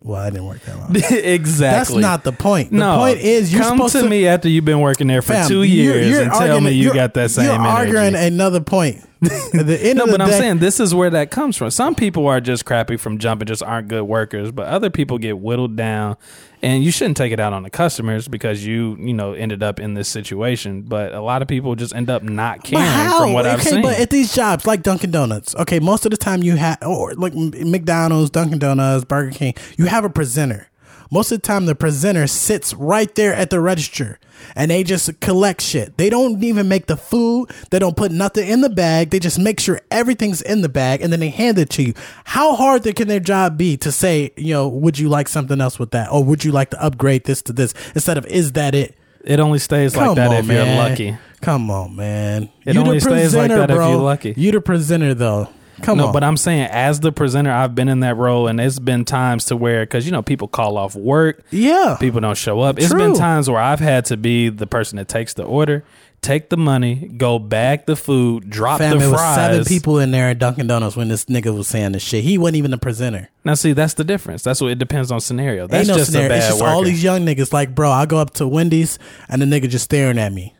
[0.00, 0.94] Well, I didn't work that long.
[1.10, 1.76] exactly.
[1.76, 2.70] That's not the point.
[2.70, 5.22] The no, point is you're come supposed to, to me after you've been working there
[5.22, 7.68] for Fam, two you're- years you're and tell me you got that same You're energy.
[7.96, 9.04] arguing another point.
[9.20, 11.70] The end No, but I'm day- saying this is where that comes from.
[11.70, 15.38] Some people are just crappy from jumping, just aren't good workers, but other people get
[15.38, 16.16] whittled down.
[16.60, 19.78] And you shouldn't take it out on the customers because you, you know, ended up
[19.78, 20.82] in this situation.
[20.82, 22.84] But a lot of people just end up not caring
[23.16, 23.82] from what I've seen.
[23.82, 27.14] but at these jobs like Dunkin' Donuts, okay, most of the time you have, or
[27.14, 30.68] like McDonald's, Dunkin' Donuts, Burger King, you have a presenter.
[31.10, 34.18] Most of the time, the presenter sits right there at the register
[34.54, 35.96] and they just collect shit.
[35.96, 37.50] They don't even make the food.
[37.70, 39.10] They don't put nothing in the bag.
[39.10, 41.94] They just make sure everything's in the bag and then they hand it to you.
[42.24, 45.78] How hard can their job be to say, you know, would you like something else
[45.78, 46.12] with that?
[46.12, 48.94] Or would you like to upgrade this to this instead of, is that it?
[49.24, 51.16] it only stays like that if you're lucky.
[51.40, 52.50] Come on, man.
[52.64, 53.90] It You the only stays like that if bro.
[53.90, 54.34] you're lucky.
[54.36, 55.48] You the presenter though.
[55.82, 56.12] Come no, on.
[56.12, 59.46] but I'm saying as the presenter, I've been in that role, and it's been times
[59.46, 61.96] to where because you know people call off work, yeah.
[62.00, 62.78] people don't show up.
[62.78, 65.84] It's been times where I've had to be the person that takes the order,
[66.20, 70.10] take the money, go bag the food, drop Fam, the it was seven people in
[70.10, 72.24] there at Dunkin' Donuts when this nigga was saying this shit.
[72.24, 73.28] He wasn't even the presenter.
[73.44, 74.42] Now, see, that's the difference.
[74.42, 75.66] That's what it depends on scenario.
[75.66, 76.26] That's Ain't no just scenario.
[76.26, 76.72] a bad It's just worker.
[76.72, 78.98] all these young niggas like, bro, I go up to Wendy's
[79.28, 80.54] and the nigga just staring at me.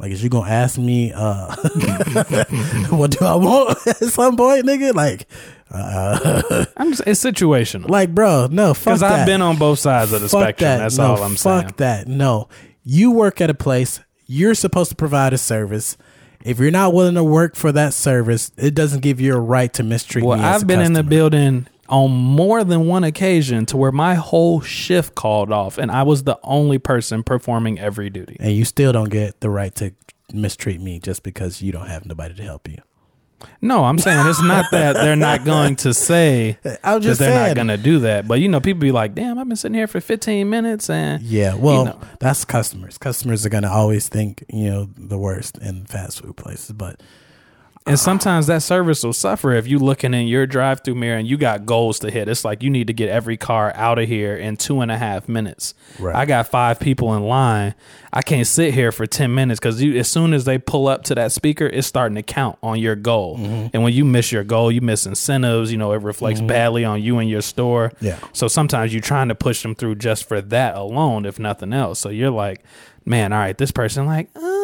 [0.00, 1.54] Like, is you gonna ask me, uh,
[2.88, 4.94] what do I want at some point, nigga?
[4.94, 5.26] Like,
[6.78, 7.90] I'm just, it's situational.
[7.90, 9.02] like, bro, no, fuck Because.
[9.02, 10.68] I've been on both sides of the fuck spectrum.
[10.70, 10.78] that.
[10.78, 11.62] That's no, all I'm fuck saying.
[11.64, 12.08] Fuck that.
[12.08, 12.48] No,
[12.82, 14.00] you work at a place.
[14.24, 15.98] You're supposed to provide a service.
[16.46, 19.70] If you're not willing to work for that service, it doesn't give you a right
[19.74, 23.92] to mistreat Well, I've been in the building on more than one occasion to where
[23.92, 28.36] my whole shift called off, and I was the only person performing every duty.
[28.40, 29.92] and you still don't get the right to
[30.32, 32.78] mistreat me just because you don't have nobody to help you.
[33.62, 37.32] No, I'm saying it's not that they're not going to say I was that they're
[37.32, 37.46] saying.
[37.48, 38.28] not going to do that.
[38.28, 41.22] But you know, people be like, "Damn, I've been sitting here for 15 minutes," and
[41.22, 42.00] Yeah, well, know.
[42.20, 42.98] that's customers.
[42.98, 47.02] Customers are gonna always think you know the worst in fast food places, but
[47.86, 51.26] And sometimes that service will suffer if you looking in your drive through mirror and
[51.26, 52.28] you got goals to hit.
[52.28, 54.98] It's like you need to get every car out of here in two and a
[54.98, 55.72] half minutes.
[55.98, 56.14] Right.
[56.14, 57.74] I got five people in line.
[58.12, 61.04] I can't sit here for ten minutes because you as soon as they pull up
[61.04, 63.38] to that speaker, it's starting to count on your goal.
[63.38, 63.68] Mm-hmm.
[63.72, 65.72] And when you miss your goal, you miss incentives.
[65.72, 67.92] You know, it reflects badly on you and your store.
[68.00, 68.18] Yeah.
[68.34, 71.98] So sometimes you're trying to push them through just for that alone, if nothing else.
[71.98, 72.62] So you're like,
[73.06, 74.59] man, all right, this person like, uh,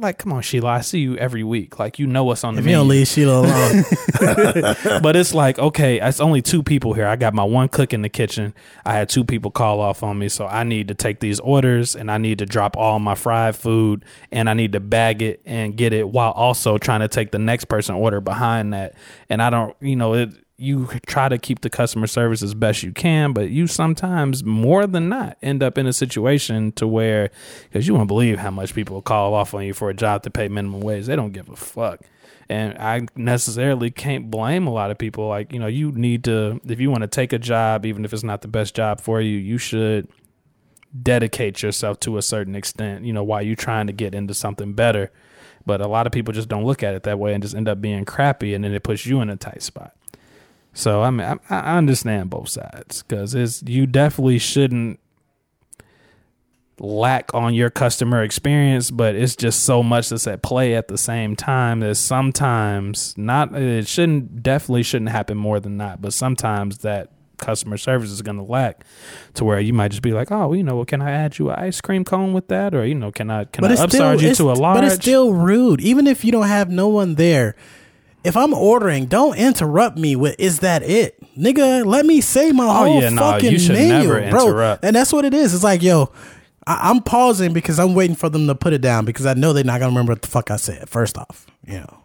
[0.00, 1.78] like, come on, Sheila, I see you every week.
[1.78, 3.84] Like, you know what's on the if you don't leave Sheila alone,
[5.02, 7.06] but it's like, okay, it's only two people here.
[7.06, 8.54] I got my one cook in the kitchen.
[8.84, 11.96] I had two people call off on me, so I need to take these orders
[11.96, 15.40] and I need to drop all my fried food and I need to bag it
[15.44, 18.94] and get it while also trying to take the next person order behind that.
[19.28, 20.30] And I don't, you know, it
[20.60, 24.88] you try to keep the customer service as best you can, but you sometimes more
[24.88, 27.30] than not end up in a situation to where
[27.64, 30.30] because you won't believe how much people call off on you for a job to
[30.30, 31.06] pay minimum wage.
[31.06, 32.00] They don't give a fuck.
[32.48, 35.28] And I necessarily can't blame a lot of people.
[35.28, 38.12] Like, you know, you need to, if you want to take a job, even if
[38.12, 40.08] it's not the best job for you, you should
[41.00, 44.72] dedicate yourself to a certain extent, you know, while you're trying to get into something
[44.72, 45.12] better.
[45.66, 47.68] But a lot of people just don't look at it that way and just end
[47.68, 49.94] up being crappy, and then it puts you in a tight spot.
[50.78, 55.00] So I mean, I, I understand both sides because it's you definitely shouldn't
[56.78, 60.96] lack on your customer experience, but it's just so much that's at play at the
[60.96, 66.78] same time that sometimes not it shouldn't definitely shouldn't happen more than not, but sometimes
[66.78, 68.84] that customer service is going to lack
[69.34, 71.50] to where you might just be like, oh, you know, well, can I add you
[71.50, 74.32] an ice cream cone with that, or you know, can I can I upcharge you
[74.32, 74.76] to a large?
[74.76, 75.80] but it's still rude.
[75.80, 77.56] Even if you don't have no one there,
[78.24, 82.64] if I'm ordering, don't interrupt me with "Is that it, nigga?" Let me say my
[82.64, 84.48] oh, whole Oh, yeah, no, fucking you should menu, never bro.
[84.48, 84.84] interrupt.
[84.84, 85.54] And that's what it is.
[85.54, 86.10] It's like, yo,
[86.66, 89.52] I- I'm pausing because I'm waiting for them to put it down because I know
[89.52, 90.88] they're not gonna remember what the fuck I said.
[90.88, 91.98] First off, you know.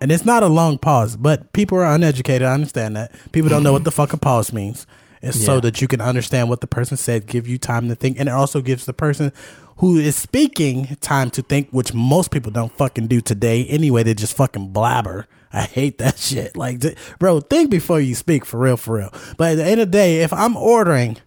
[0.00, 2.46] And it's not a long pause, but people are uneducated.
[2.46, 3.12] I understand that.
[3.32, 4.86] People don't know what the fuck a pause means.
[5.22, 8.20] It's so that you can understand what the person said, give you time to think,
[8.20, 9.32] and it also gives the person
[9.78, 14.02] who is speaking time to think, which most people don't fucking do today anyway.
[14.02, 15.26] They just fucking blabber.
[15.52, 16.56] I hate that shit.
[16.56, 19.12] Like, th- bro, think before you speak for real, for real.
[19.36, 21.18] But at the end of the day, if I'm ordering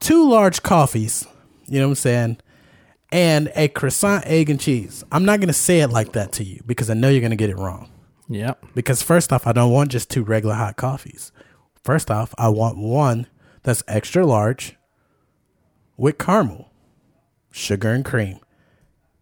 [0.00, 1.26] two large coffees,
[1.66, 2.36] you know what I'm saying,
[3.10, 6.62] and a croissant, egg, and cheese, I'm not gonna say it like that to you
[6.66, 7.90] because I know you're gonna get it wrong.
[8.28, 8.64] Yep.
[8.74, 11.32] Because first off, I don't want just two regular hot coffees.
[11.84, 13.26] First off, I want one
[13.62, 14.76] that's extra large
[15.96, 16.70] with caramel,
[17.50, 18.38] sugar, and cream.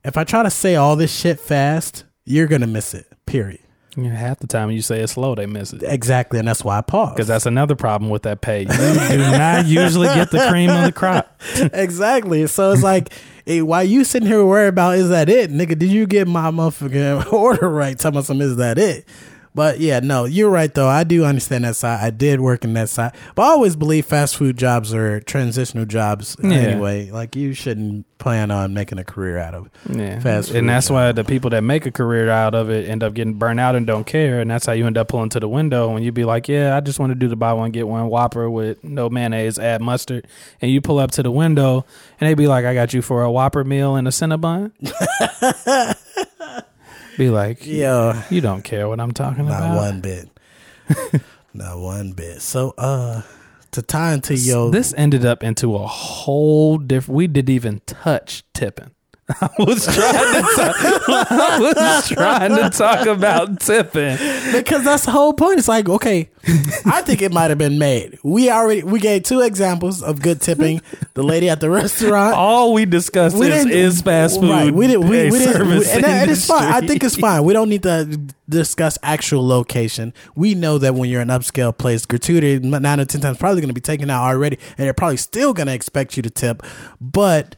[0.04, 3.06] If I try to say all this shit fast, you're gonna miss it.
[3.26, 3.60] Period.
[3.96, 5.82] Half the time you say it's slow, they miss it.
[5.82, 7.12] Exactly, and that's why I pause.
[7.12, 8.60] Because that's another problem with that pay.
[8.60, 11.40] You do not usually get the cream of the crop.
[11.72, 12.46] exactly.
[12.46, 13.12] So it's like,
[13.46, 15.76] hey, why you sitting here worried about is that it, nigga?
[15.78, 17.98] Did you get my motherfucking order right?
[17.98, 19.06] Tell me some is that it?
[19.54, 20.86] But yeah, no, you're right though.
[20.88, 21.98] I do understand that side.
[22.04, 25.86] I did work in that side, but I always believe fast food jobs are transitional
[25.86, 26.50] jobs Yeah.
[26.52, 27.10] anyway.
[27.10, 30.20] Like you shouldn't plan on making a career out of Yeah.
[30.20, 30.58] fast food.
[30.58, 33.34] and that's why the people that make a career out of it end up getting
[33.34, 34.40] burnt out and don't care.
[34.40, 36.76] And that's how you end up pulling to the window when you'd be like, yeah,
[36.76, 39.80] I just want to do the buy one, get one Whopper with no mayonnaise, add
[39.80, 40.28] mustard.
[40.60, 41.84] And you pull up to the window
[42.20, 44.70] and they'd be like, I got you for a Whopper meal and a Cinnabon.
[47.20, 49.74] be like, yeah, you don't care what I'm talking not about.
[49.74, 50.30] Not one bit,
[51.54, 52.40] not one bit.
[52.40, 53.22] So uh,
[53.72, 57.16] to tie into your This ended up into a whole different.
[57.16, 58.90] We didn't even touch tipping.
[59.40, 60.42] I was trying to.
[60.56, 64.16] Talk, I was trying to talk about tipping.
[64.52, 65.58] because that's the whole point.
[65.58, 66.28] It's like, okay,
[66.86, 68.18] I think it might have been made.
[68.22, 70.80] We already we gave two examples of good tipping.
[71.14, 72.34] The lady at the restaurant.
[72.34, 74.50] All we discussed is, didn't- is fast food.
[74.50, 74.72] Right.
[74.74, 75.08] We didn't.
[75.08, 75.54] We, a we didn't.
[75.54, 76.62] service we- and, that- and it's fine.
[76.62, 76.88] I industry.
[76.88, 77.44] think it's fine.
[77.44, 78.18] We don't need to
[78.48, 80.12] discuss actual location.
[80.34, 83.68] We know that when you're an upscale place, gratuity nine or ten times probably going
[83.68, 86.62] to be taken out already, and they're probably still going to expect you to tip.
[87.00, 87.54] But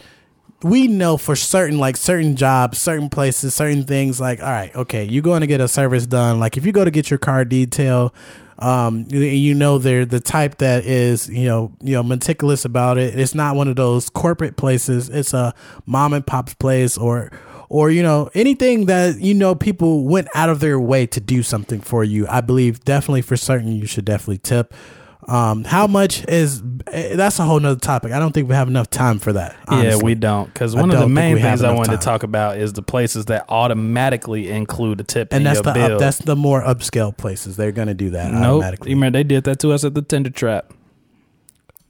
[0.65, 4.21] we know for certain, like certain jobs, certain places, certain things.
[4.21, 6.41] Like, all right, okay, you're going to get a service done.
[6.41, 8.15] Like, if you go to get your car detail.
[8.59, 13.19] Um, you, know they're the type that is you know you know meticulous about it.
[13.19, 15.09] It's not one of those corporate places.
[15.09, 15.53] It's a
[15.85, 17.33] mom and pop's place or
[17.69, 21.43] or you know anything that you know people went out of their way to do
[21.43, 22.29] something for you.
[22.29, 24.73] I believe definitely for certain you should definitely tip.
[25.29, 28.11] Um, how much is eh, that's a whole nother topic.
[28.11, 29.57] I don't think we have enough time for that.
[29.71, 30.53] Yeah, we don't.
[30.53, 31.99] Because I one of the main things I wanted time.
[31.99, 35.63] to talk about is the places that automatically include a tip and in that's your
[35.63, 35.93] the bill.
[35.95, 37.57] up, that's the more upscale places.
[37.57, 38.43] They're gonna do that nope.
[38.43, 38.91] automatically.
[38.91, 40.73] You remember they did that to us at the Tender Trap.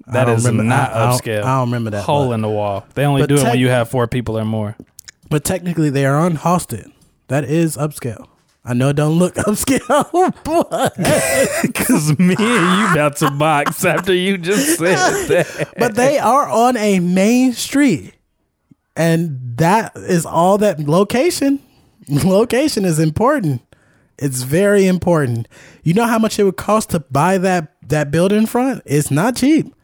[0.06, 1.42] I That don't remember- not I- I don't- upscale.
[1.42, 2.84] I don't remember that, Hole but- in the wall.
[2.94, 4.76] They only do it when you have four people or more.
[5.30, 6.90] But technically, they are unhosted.
[7.28, 8.26] That is upscale.
[8.64, 10.94] I know it don't look upscale, but
[11.62, 14.96] Because me and you about to box after you just said
[15.28, 15.74] that.
[15.78, 18.14] but they are on a main street,
[18.94, 21.58] and that is all that location.
[22.08, 23.62] Location is important.
[24.18, 25.48] It's very important.
[25.82, 28.82] You know how much it would cost to buy that that building front?
[28.86, 29.74] It's not cheap.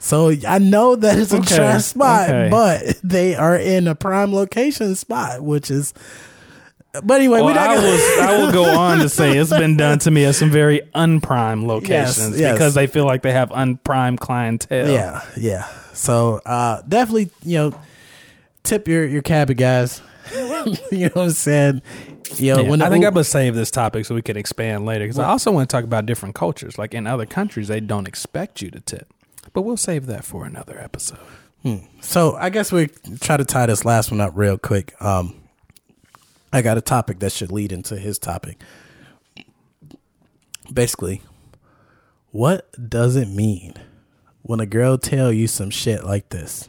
[0.00, 2.48] So I know that it's a Okay, trash spot, okay.
[2.50, 5.94] but they are in a prime location spot, which is.
[6.92, 9.76] But anyway, Well, we I, gonna- was, I will go on to say it's been
[9.76, 12.52] done to me at some very unprime locations yes.
[12.54, 14.90] because they feel like they have unprime clientele.
[14.90, 15.68] Yeah, yeah.
[15.92, 17.80] So uh definitely, you know,
[18.62, 20.00] tip your your cabbie guys.
[20.34, 20.44] you
[21.06, 21.82] know what I'm saying?
[22.36, 24.36] You know, Yeah, when I think the- I'm gonna save this topic so we can
[24.36, 26.78] expand later because I also want to talk about different cultures.
[26.78, 29.12] Like in other countries, they don't expect you to tip,
[29.52, 31.18] but we'll save that for another episode.
[32.00, 32.88] so I guess we
[33.20, 34.94] try to tie this last one up real quick.
[35.02, 35.34] Um
[36.52, 38.60] I got a topic that should lead into his topic.
[40.72, 41.22] Basically,
[42.30, 43.74] what does it mean
[44.42, 46.68] when a girl tell you some shit like this?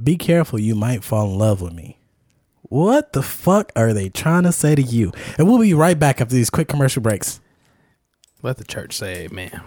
[0.00, 1.98] Be careful, you might fall in love with me.
[2.62, 5.12] What the fuck are they trying to say to you?
[5.38, 7.40] And we'll be right back after these quick commercial breaks.
[8.42, 9.60] Let the church say amen.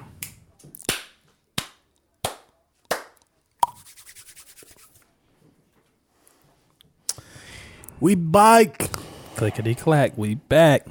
[8.02, 8.90] We bike.
[9.36, 10.88] Clickety clack, we back.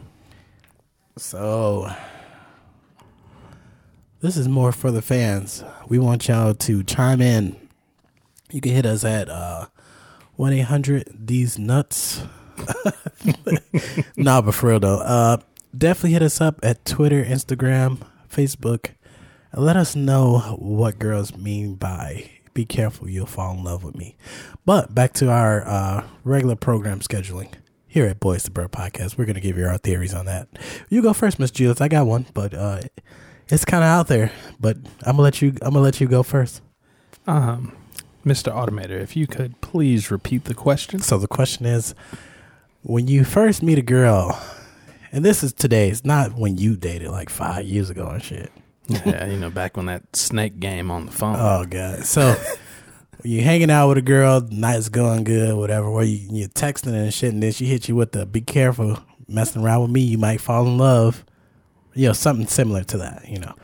[1.16, 1.92] So,
[4.20, 5.64] this is more for the fans.
[5.88, 7.56] We want y'all to chime in.
[8.52, 9.66] You can hit us at uh,
[10.36, 12.22] 1 800 These Nuts.
[14.16, 15.38] nah, but for real though, uh,
[15.76, 17.98] definitely hit us up at Twitter, Instagram,
[18.32, 18.90] Facebook,
[19.50, 23.96] and let us know what girls mean by be careful, you'll fall in love with
[23.96, 24.16] me.
[24.64, 27.52] But back to our uh, regular program scheduling
[27.86, 29.16] here at Boys to Bruh Podcast.
[29.18, 30.48] We're going to give you our theories on that.
[30.88, 31.80] You go first, Miss Julius.
[31.80, 32.80] I got one, but uh,
[33.48, 34.32] it's kind of out there.
[34.58, 35.48] But I'm gonna let you.
[35.62, 36.62] I'm gonna let you go first.
[37.26, 37.76] Um,
[38.24, 38.52] Mr.
[38.52, 41.00] Automator, if you could please repeat the question.
[41.00, 41.94] So the question is,
[42.82, 44.38] when you first meet a girl,
[45.12, 45.88] and this is today.
[45.88, 48.52] It's not when you dated like five years ago and shit.
[49.06, 51.36] yeah, you know, back when that snake game on the phone.
[51.38, 52.04] Oh god.
[52.04, 52.34] So
[53.22, 55.90] you're hanging out with a girl, night's going good, whatever.
[55.90, 58.98] Where you you're texting and shit, and then she hit you with the "Be careful,
[59.28, 61.24] messing around with me, you might fall in love."
[61.94, 63.28] You know, something similar to that.
[63.28, 63.54] You know.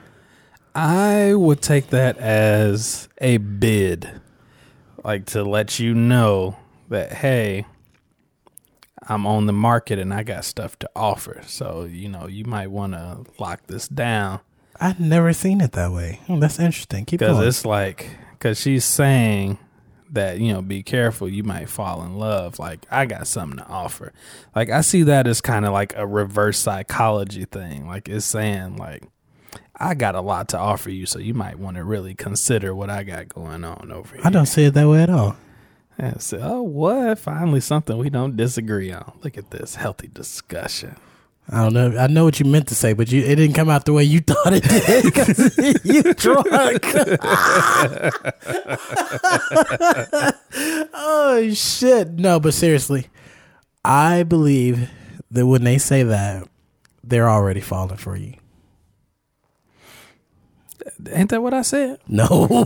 [0.75, 4.21] I would take that as a bid,
[5.03, 6.57] like to let you know
[6.91, 7.65] that hey,
[9.09, 11.41] I'm on the market and I got stuff to offer.
[11.47, 14.41] So, you know, you might want to lock this down.
[14.81, 16.21] I've never seen it that way.
[16.27, 17.05] Hmm, that's interesting.
[17.05, 17.49] Keep Because going.
[17.49, 19.59] it's like, because she's saying
[20.11, 22.59] that, you know, be careful, you might fall in love.
[22.59, 24.13] Like, I got something to offer.
[24.55, 27.87] Like, I see that as kind of like a reverse psychology thing.
[27.87, 29.03] Like, it's saying, like,
[29.79, 32.89] I got a lot to offer you, so you might want to really consider what
[32.89, 34.25] I got going on over here.
[34.27, 35.37] I don't see it that way at all.
[35.99, 37.19] Yeah, so, oh, what?
[37.19, 39.19] Finally, something we don't disagree on.
[39.23, 40.97] Look at this healthy discussion.
[41.49, 41.97] I don't know.
[41.97, 44.03] I know what you meant to say, but you it didn't come out the way
[44.03, 45.05] you thought it did.
[45.85, 46.49] you drunk.
[50.93, 52.15] oh shit!
[52.15, 53.07] No, but seriously,
[53.85, 54.91] I believe
[55.31, 56.49] that when they say that,
[57.05, 58.35] they're already falling for you.
[61.13, 62.01] Ain't that what I said?
[62.09, 62.49] No,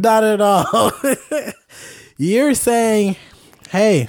[0.00, 0.92] not at all.
[2.16, 3.16] You're saying,
[3.70, 4.08] "Hey."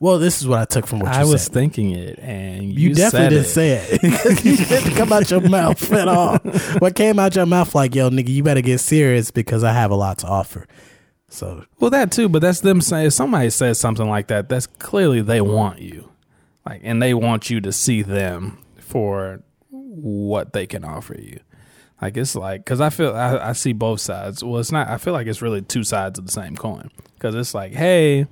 [0.00, 1.20] Well, this is what I took from what you said.
[1.20, 1.52] I was said.
[1.52, 4.44] thinking it, and you, You, definitely said didn't say it.
[4.44, 6.38] you didn't come out your mouth at all.
[6.78, 9.90] What came out your mouth like, yo, nigga, you better get serious because I have
[9.90, 10.66] a lot to offer.
[11.28, 13.08] So Well, that too, but that's them saying.
[13.08, 16.10] If somebody says something like that, that's clearly they want you,
[16.66, 21.40] like, and they want you to see them for what they can offer you.
[22.00, 24.42] Like it's like because I feel I, I see both sides.
[24.42, 24.88] Well, it's not.
[24.88, 26.90] I feel like it's really two sides of the same coin.
[27.14, 28.26] Because it's like, hey,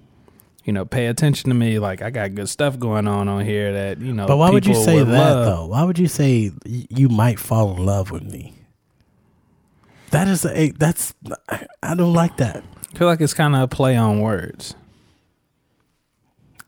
[0.69, 1.79] you know, pay attention to me.
[1.79, 4.27] Like I got good stuff going on on here that you know.
[4.27, 5.47] But why would you say that love.
[5.47, 5.67] though?
[5.69, 8.53] Why would you say you might fall in love with me?
[10.11, 11.15] That is a that's
[11.83, 12.63] I don't like that.
[12.95, 14.75] I feel like it's kind of a play on words,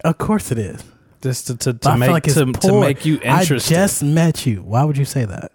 [0.03, 0.83] Of course it is.
[1.21, 3.75] just to to, to make like to, to make you interested.
[3.77, 4.63] I just met you.
[4.63, 5.53] Why would you say that?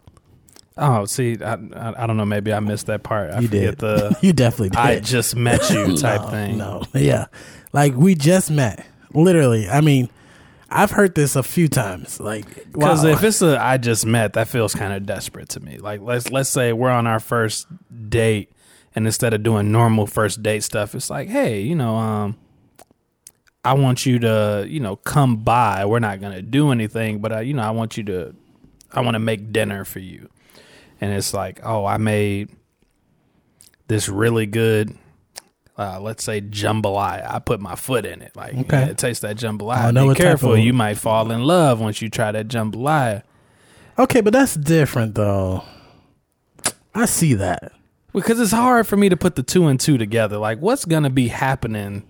[0.78, 2.26] oh, see, I, I I don't know.
[2.26, 3.32] Maybe I missed that part.
[3.32, 3.78] I you did.
[3.80, 4.80] the you definitely did.
[4.80, 6.58] I just met you type no, thing.
[6.58, 7.26] No, yeah,
[7.76, 8.88] like we just met.
[9.14, 10.10] Literally, I mean,
[10.70, 12.22] I've heard this a few times.
[12.22, 13.10] Like, Because wow.
[13.12, 15.78] if it's a I just met, that feels kind of desperate to me.
[15.78, 17.68] Like let's let's say we're on our first
[18.10, 18.50] date,
[18.96, 22.38] and instead of doing normal first date stuff, it's like, hey, you know, um,
[23.66, 25.86] I want you to, you know, come by.
[25.86, 28.34] We're not gonna do anything, but I, you know, I want you to,
[28.94, 30.30] I want to make dinner for you,
[31.02, 32.52] and it's like, oh, I made
[33.88, 34.98] this really good.
[35.78, 37.30] Uh, let's say jambalaya.
[37.30, 38.34] I put my foot in it.
[38.36, 38.80] Like, Okay.
[38.80, 39.86] yeah, it tastes that jambalaya.
[39.86, 40.54] I know Be careful.
[40.54, 43.24] of- you might fall in love once you try that jambalaya.
[44.00, 45.64] okay, but that's different though.
[46.94, 47.74] I see that.
[48.14, 50.38] Because it's hard for me to put the two and two together.
[50.38, 52.04] Like, what's gonna be happening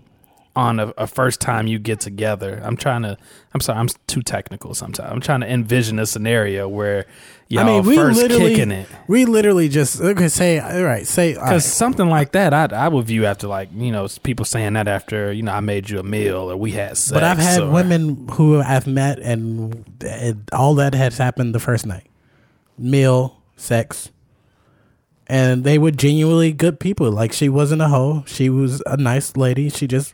[0.56, 2.62] on a, a first time you get together?
[2.64, 3.18] I'm trying to.
[3.54, 3.80] I'm sorry.
[3.80, 4.74] I'm too technical.
[4.74, 7.06] Sometimes I'm trying to envision a scenario where
[7.48, 8.88] y'all I mean, we first literally, kicking it.
[9.08, 10.28] we literally just okay.
[10.28, 11.06] Say all right.
[11.06, 11.62] Say Because right.
[11.62, 15.32] something like that, I I would view after like you know people saying that after
[15.32, 17.12] you know I made you a meal or we had sex.
[17.12, 21.60] But I've had or- women who I've met, and, and all that has happened the
[21.60, 22.08] first night,
[22.78, 24.12] meal, sex,
[25.28, 27.10] and they were genuinely good people.
[27.12, 29.70] Like she wasn't a hoe; she was a nice lady.
[29.70, 30.14] She just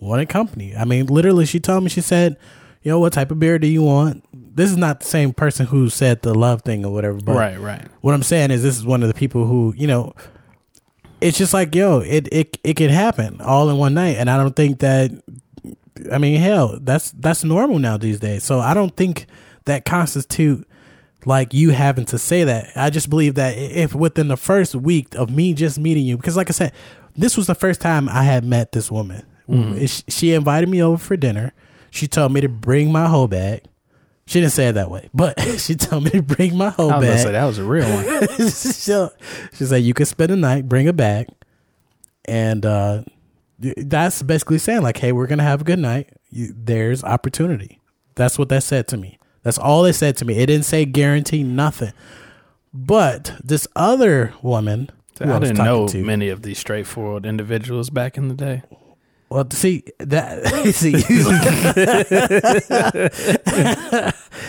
[0.00, 0.74] wanted company.
[0.76, 1.90] I mean, literally, she told me.
[1.90, 2.36] She said,
[2.82, 5.66] "You know, what type of beer do you want?" This is not the same person
[5.66, 7.18] who said the love thing or whatever.
[7.18, 7.86] But Right, right.
[8.00, 10.14] what I'm saying is, this is one of the people who you know.
[11.20, 14.36] It's just like yo, it it it could happen all in one night, and I
[14.36, 15.10] don't think that.
[16.10, 18.42] I mean, hell, that's that's normal now these days.
[18.42, 19.26] So I don't think
[19.66, 20.66] that constitute
[21.26, 22.70] like you having to say that.
[22.76, 26.36] I just believe that if within the first week of me just meeting you, because
[26.36, 26.72] like I said,
[27.16, 29.24] this was the first time I had met this woman.
[29.86, 31.52] She- She invited me over for dinner.
[31.90, 33.62] She told me to bring my hoe bag.
[34.26, 37.00] She didn't say it that way, but she told me to bring my hoe I
[37.00, 38.28] bag say that was a real one.
[38.38, 38.46] she,
[39.56, 41.26] she said you can spend the night, bring it back,
[42.26, 43.02] and uh,
[43.58, 46.10] that's basically saying like, hey, we're gonna have a good night.
[46.30, 47.80] You, there's opportunity.
[48.14, 49.18] That's what that said to me.
[49.42, 50.36] That's all they said to me.
[50.38, 51.92] It didn't say guarantee nothing.
[52.72, 54.90] But this other woman,
[55.20, 58.62] I was didn't know to- many of these straightforward individuals back in the day.
[59.30, 60.44] Well, see that
[60.74, 60.92] see,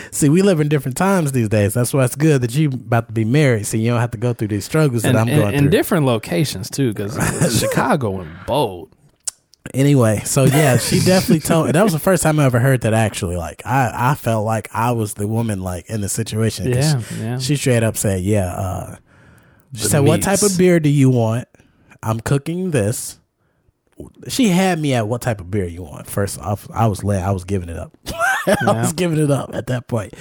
[0.12, 1.74] see, we live in different times these days.
[1.74, 4.18] That's why it's good that you about to be married, so you don't have to
[4.18, 5.70] go through these struggles And, that I'm and- going in through.
[5.72, 7.16] different locations too, because
[7.60, 8.90] Chicago went bold.
[9.76, 11.70] Anyway, so yeah, she definitely told.
[11.74, 12.96] That was the first time I ever heard that.
[12.96, 16.68] Actually, like I, I felt like I was the woman, like in the situation.
[16.68, 17.38] Yeah, she, yeah.
[17.38, 18.96] She straight up said, "Yeah." Uh,
[19.76, 21.48] she The said, "What type of beer do you want?
[22.02, 23.20] I'm cooking this."
[24.28, 26.08] She had me at what type of beer you want.
[26.08, 27.96] First off, I was lay, I was giving it up.
[28.48, 28.82] I Yeah.
[28.82, 30.14] was giving it up at that point.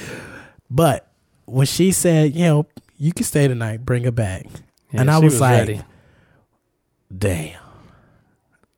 [0.71, 1.07] But
[1.47, 2.67] when she said, "You know,
[2.99, 4.47] you can stay tonight, bring her back,"
[4.93, 5.81] Yeah, and I she was, like, ready.
[7.17, 7.59] damn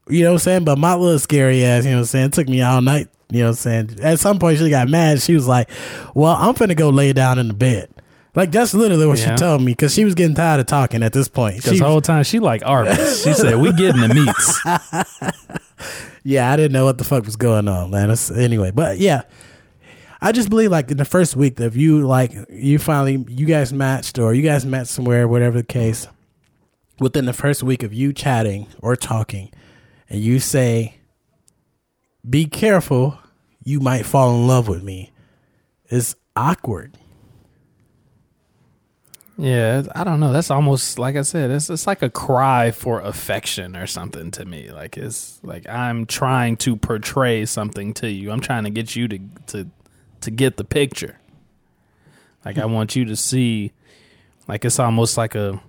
[0.08, 0.64] You know what I'm saying?
[0.64, 3.08] But my little scary ass, you know what I'm saying, took me all night.
[3.30, 3.98] You know what I'm saying?
[4.02, 5.20] At some point, she got mad.
[5.22, 5.70] She was like,
[6.14, 7.88] "Well, I'm finna go lay down in the bed."
[8.34, 9.34] Like that's literally what Yeah.
[9.34, 11.56] she told me because she was getting tired of talking at this point.
[11.56, 13.22] Because the whole time she like Arby's.
[13.22, 15.62] She said, "We getting the meats."
[16.24, 18.14] yeah, I didn't know what the fuck was going on, man.
[18.34, 19.22] Anyway, but yeah,
[20.22, 23.44] I just believe like in the first week that if you like you finally you
[23.44, 26.08] guys matched or you guys met somewhere, whatever the case,
[27.00, 29.50] within the first week of you chatting or talking,
[30.08, 30.94] and you say,
[32.28, 33.18] "Be careful,
[33.62, 35.10] you might fall in love with me,"
[35.90, 36.96] it's awkward.
[39.38, 40.32] Yeah, I don't know.
[40.32, 41.50] That's almost like I said.
[41.50, 44.70] It's it's like a cry for affection or something to me.
[44.70, 48.30] Like it's like I'm trying to portray something to you.
[48.30, 49.18] I'm trying to get you to
[49.48, 49.70] to
[50.20, 51.18] to get the picture.
[52.44, 52.72] Like I hmm.
[52.72, 53.72] want you to see.
[54.48, 55.62] Like it's almost like a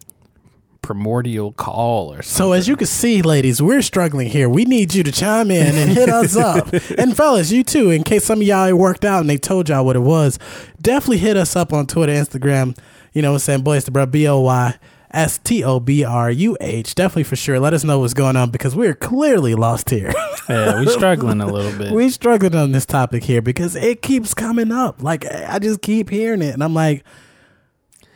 [0.81, 2.23] primordial call or something.
[2.23, 4.49] So as you can see, ladies, we're struggling here.
[4.49, 6.71] We need you to chime in and hit us up.
[6.97, 9.85] And fellas, you too, in case some of y'all worked out and they told y'all
[9.85, 10.37] what it was,
[10.81, 12.77] definitely hit us up on Twitter, Instagram.
[13.13, 13.61] You know what I'm saying?
[13.61, 14.75] Boys to Bruh, B O Y
[15.11, 16.95] S T O B R U H.
[16.95, 17.59] Definitely for sure.
[17.59, 20.13] Let us know what's going on because we're clearly lost here.
[20.49, 21.93] Yeah, we're struggling a little bit.
[21.93, 25.01] We're struggling on this topic here because it keeps coming up.
[25.01, 27.05] Like I just keep hearing it, and I'm like,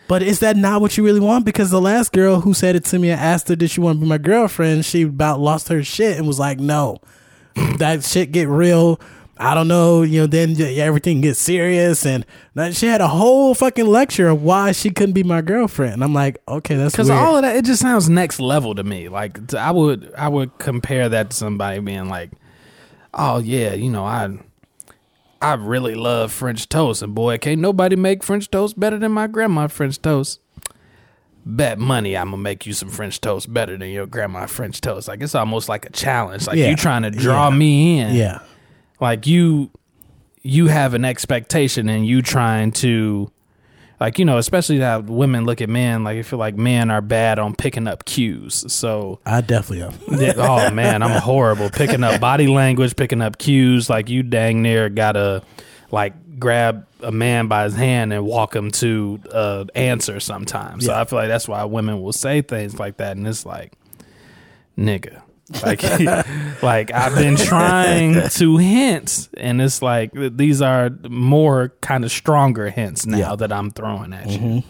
[0.09, 1.45] but is that not what you really want?
[1.45, 3.97] Because the last girl who said it to me, I asked her, "Did she want
[3.97, 6.99] to be my girlfriend?" She about lost her shit and was like, "No,
[7.77, 8.99] that shit get real."
[9.39, 10.27] I don't know, you know.
[10.27, 12.25] Then everything gets serious, and
[12.71, 15.93] she had a whole fucking lecture of why she couldn't be my girlfriend.
[15.93, 18.83] And I'm like, okay, that's Because all of that, it just sounds next level to
[18.83, 19.09] me.
[19.09, 22.31] Like I would, I would compare that to somebody being like,
[23.13, 24.37] "Oh yeah, you know, I,
[25.41, 29.27] I really love French toast, and boy, can't nobody make French toast better than my
[29.27, 30.39] grandma French toast."
[31.49, 35.07] Bet money I'm gonna make you some French toast better than your grandma French toast.
[35.07, 36.45] Like it's almost like a challenge.
[36.45, 36.69] Like Yeah.
[36.71, 37.55] you trying to draw Yeah.
[37.55, 38.15] me in.
[38.15, 38.39] yeah,
[38.99, 39.69] like you
[40.43, 43.29] you have an expectation and you trying to
[43.99, 47.01] like you know especially how women look at men like I feel like men are
[47.01, 49.93] bad on picking up cues so I definitely am.
[50.21, 54.61] yeah, oh man i'm horrible picking up body language picking up cues like you dang
[54.61, 55.41] near gotta
[55.91, 60.91] like grab a man by his hand and walk him to uh answer sometimes so
[60.91, 61.01] Yeah.
[61.01, 63.73] i feel like that's why women will say things like that and it's like
[64.77, 65.21] nigga
[65.63, 65.81] like
[66.61, 72.69] like i've been trying to hint and it's like these are more kind of stronger
[72.69, 73.35] hints now Yeah.
[73.37, 74.39] that i'm throwing at you.
[74.39, 74.69] Mm-hmm.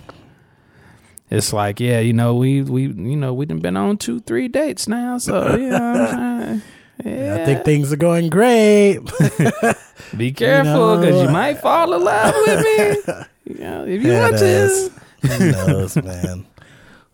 [1.29, 4.47] It's like yeah you know we we you know we done been on two three
[4.47, 6.59] dates now so yeah
[6.99, 8.99] I think things are going great.
[10.17, 13.13] be careful because you, know, might fall in love with me.
[13.53, 14.91] You know, if you want to.
[15.21, 16.47] Who knows, man?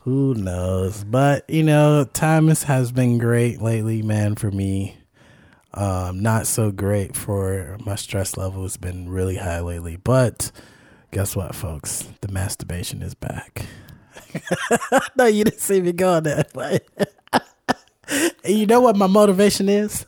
[0.04, 1.06] Who knows?
[1.06, 4.36] But you know, Thomas has, been great lately, man.
[4.36, 4.98] For me,
[5.74, 8.64] um, not so great for my stress level.
[8.64, 9.96] has been really high lately.
[9.96, 10.52] But
[11.12, 12.06] guess what, folks?
[12.20, 13.66] The masturbation is back.
[15.16, 16.46] no, you didn't see me going there.
[16.54, 16.86] Like,
[18.44, 20.06] you know what my motivation is?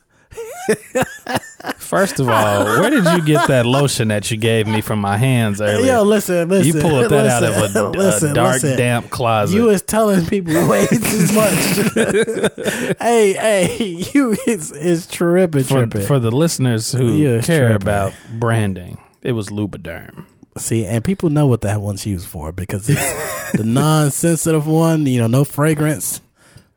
[1.78, 5.16] first of all where did you get that lotion that you gave me from my
[5.16, 6.66] hands earlier Yo, listen, listen.
[6.74, 8.76] you pulled that out of a, listen, a dark listen.
[8.76, 11.54] damp closet You was telling people way too much.
[13.00, 13.76] hey, hey,
[14.12, 16.06] you is is tripping, for, tripping.
[16.06, 17.76] for the listeners who care tripping.
[17.76, 20.24] about branding, it was Lubriderm.
[20.58, 25.06] See, and people know what that one's used for because it's the non-sensitive one.
[25.06, 26.20] You know, no fragrance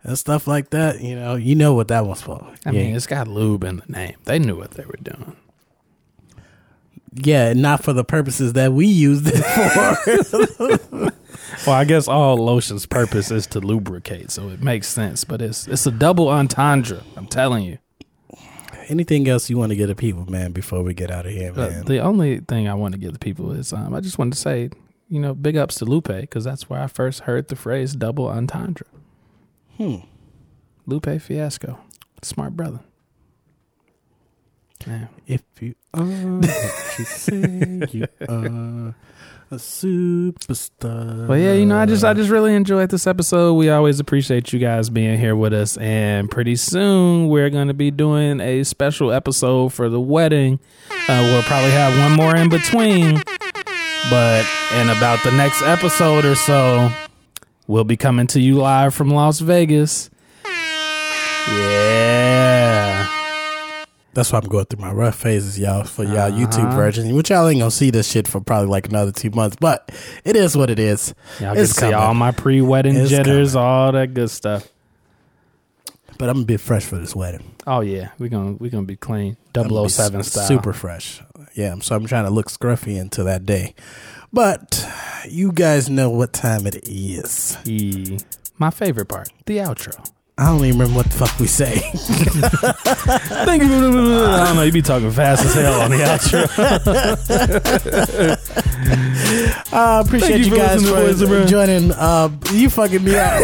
[0.04, 1.02] and stuff like that.
[1.02, 2.42] You know, you know what that one's for.
[2.66, 4.16] I yeah, mean, it's got lube in the name.
[4.26, 5.36] They knew what they were doing.
[7.16, 11.12] yeah, not for the purposes that we used it for.
[11.66, 15.24] Well, I guess all lotion's purpose is to lubricate, so it makes sense.
[15.26, 17.02] But it's it's a double entendre.
[17.18, 17.80] I'm telling you.
[18.88, 20.52] Anything else you want to get to people, man?
[20.52, 21.86] Before we get out of here, But man.
[21.86, 24.40] the only thing I want to give the people is um, I just wanted to
[24.40, 24.70] say,
[25.10, 28.28] you know, big ups to Lupe because that's where I first heard the phrase double
[28.28, 28.88] entendre.
[29.80, 29.96] Hmm.
[30.86, 31.80] Lupe Fiasco,
[32.22, 32.82] smart brother.
[34.86, 35.08] Yeah.
[35.26, 38.94] If you are what you say you are,
[39.52, 41.28] a superstar.
[41.30, 43.54] Well, yeah, you know, I just I just really enjoyed this episode.
[43.54, 47.74] We always appreciate you guys being here with us, and pretty soon we're going to
[47.74, 50.60] be doing a special episode for the wedding.
[51.08, 53.24] Uh, we'll probably have one more in between,
[54.10, 54.46] but
[54.76, 56.92] in about the next episode or so,
[57.70, 60.10] we'll be coming to you live from Las Vegas.
[61.48, 63.08] Yeah.
[64.14, 66.38] That's why I'm going through my rough phases, y'all, for y'all Uh-huh.
[66.48, 69.56] YouTube version, which y'all ain't gonna see this shit for probably like another two months,
[69.60, 69.92] but
[70.26, 71.14] it is what it is.
[71.40, 74.68] Y'all can It's see all my pre-wedding It's jitters, all that good stuff.
[76.18, 77.52] But I'm gonna be fresh for this wedding.
[77.68, 79.38] Oh yeah, we're gonna we're gonna be clean.
[79.56, 80.24] I'm gonna be style.
[80.24, 81.22] Super fresh.
[81.54, 83.74] Yeah, so I'm trying to look scruffy into that day.
[84.32, 84.88] But
[85.28, 87.58] you guys know what time it is.
[87.66, 88.20] E.
[88.58, 90.06] My favorite part, the outro.
[90.40, 91.80] I don't even remember what the fuck we say.
[93.46, 93.68] Thank you.
[93.70, 94.62] I don't know.
[94.64, 96.48] You be talking fast as hell on the outro.
[99.72, 101.50] I appreciate Thank you you, guys listening to for Brand.
[101.50, 101.92] joining.
[101.92, 103.42] Uh, you fucking me out.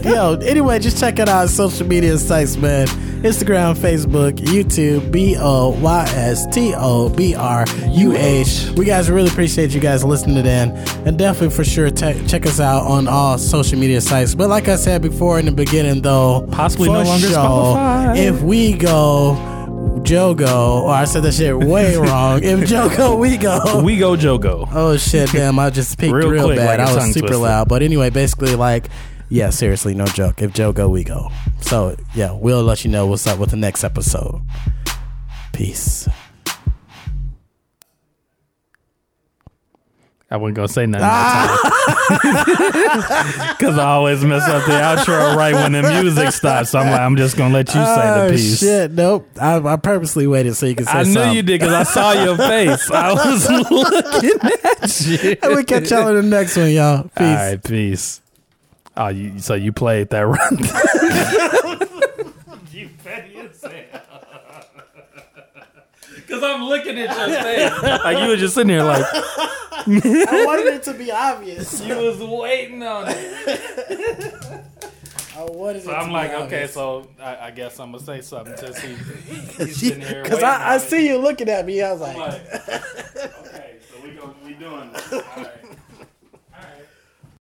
[0.04, 2.86] Yo, anyway, just check out our social media sites, man.
[3.20, 8.70] Instagram, Facebook, YouTube, B O Y S T O B R U H.
[8.76, 10.70] We guys really appreciate you guys listening to in,
[11.06, 14.34] and definitely for sure te- check us out on all social media sites.
[14.34, 18.16] But like I said before in the beginning, though, Possibly no longer Spotify.
[18.16, 19.46] If we go.
[20.02, 22.42] Joe go, or oh, I said that shit way wrong.
[22.42, 23.82] If Joe go, we go.
[23.82, 24.66] we go Jogo.
[24.72, 25.58] Oh shit, damn!
[25.58, 26.78] I just peaked Real real, quick, bad.
[26.80, 27.42] like I was super twister.
[27.42, 27.68] loud.
[27.68, 28.88] But anyway, basically, like,
[29.28, 30.40] yeah, seriously, no joke.
[30.40, 31.30] If Joe go, we go.
[31.60, 34.40] So yeah, we'll let you know what's up with the next episode.
[35.52, 36.08] Peace.
[40.32, 41.56] I wasn't gonna say nothing ah!
[43.58, 46.70] because I always mess up the outro right when the music stops.
[46.70, 48.60] So I'm like, I'm just gonna let you say the Oh, piece.
[48.60, 49.28] Shit, nope.
[49.40, 51.32] I, I purposely waited so you could say I knew something.
[51.34, 52.88] you did because I saw your face.
[52.92, 55.36] I was looking at you.
[55.42, 57.02] And we catch y'all in the next one, y'all.
[57.04, 57.12] Peace.
[57.20, 58.20] All right, peace.
[58.96, 60.58] Oh, you, so you played that run?
[66.30, 67.82] Because I'm looking at your face.
[67.82, 71.80] Like you were just sitting there like I wanted it to be obvious.
[71.80, 74.64] You was waiting on it.
[75.36, 78.54] I wanted so it I'm like, okay, so I, I, guess I'm gonna say something
[78.54, 78.94] to see.
[79.64, 80.22] he's sitting here.
[80.22, 82.54] Because I, I see you looking at me, I was like, like
[83.16, 85.12] okay, so we're we doing this.
[85.12, 85.69] All right.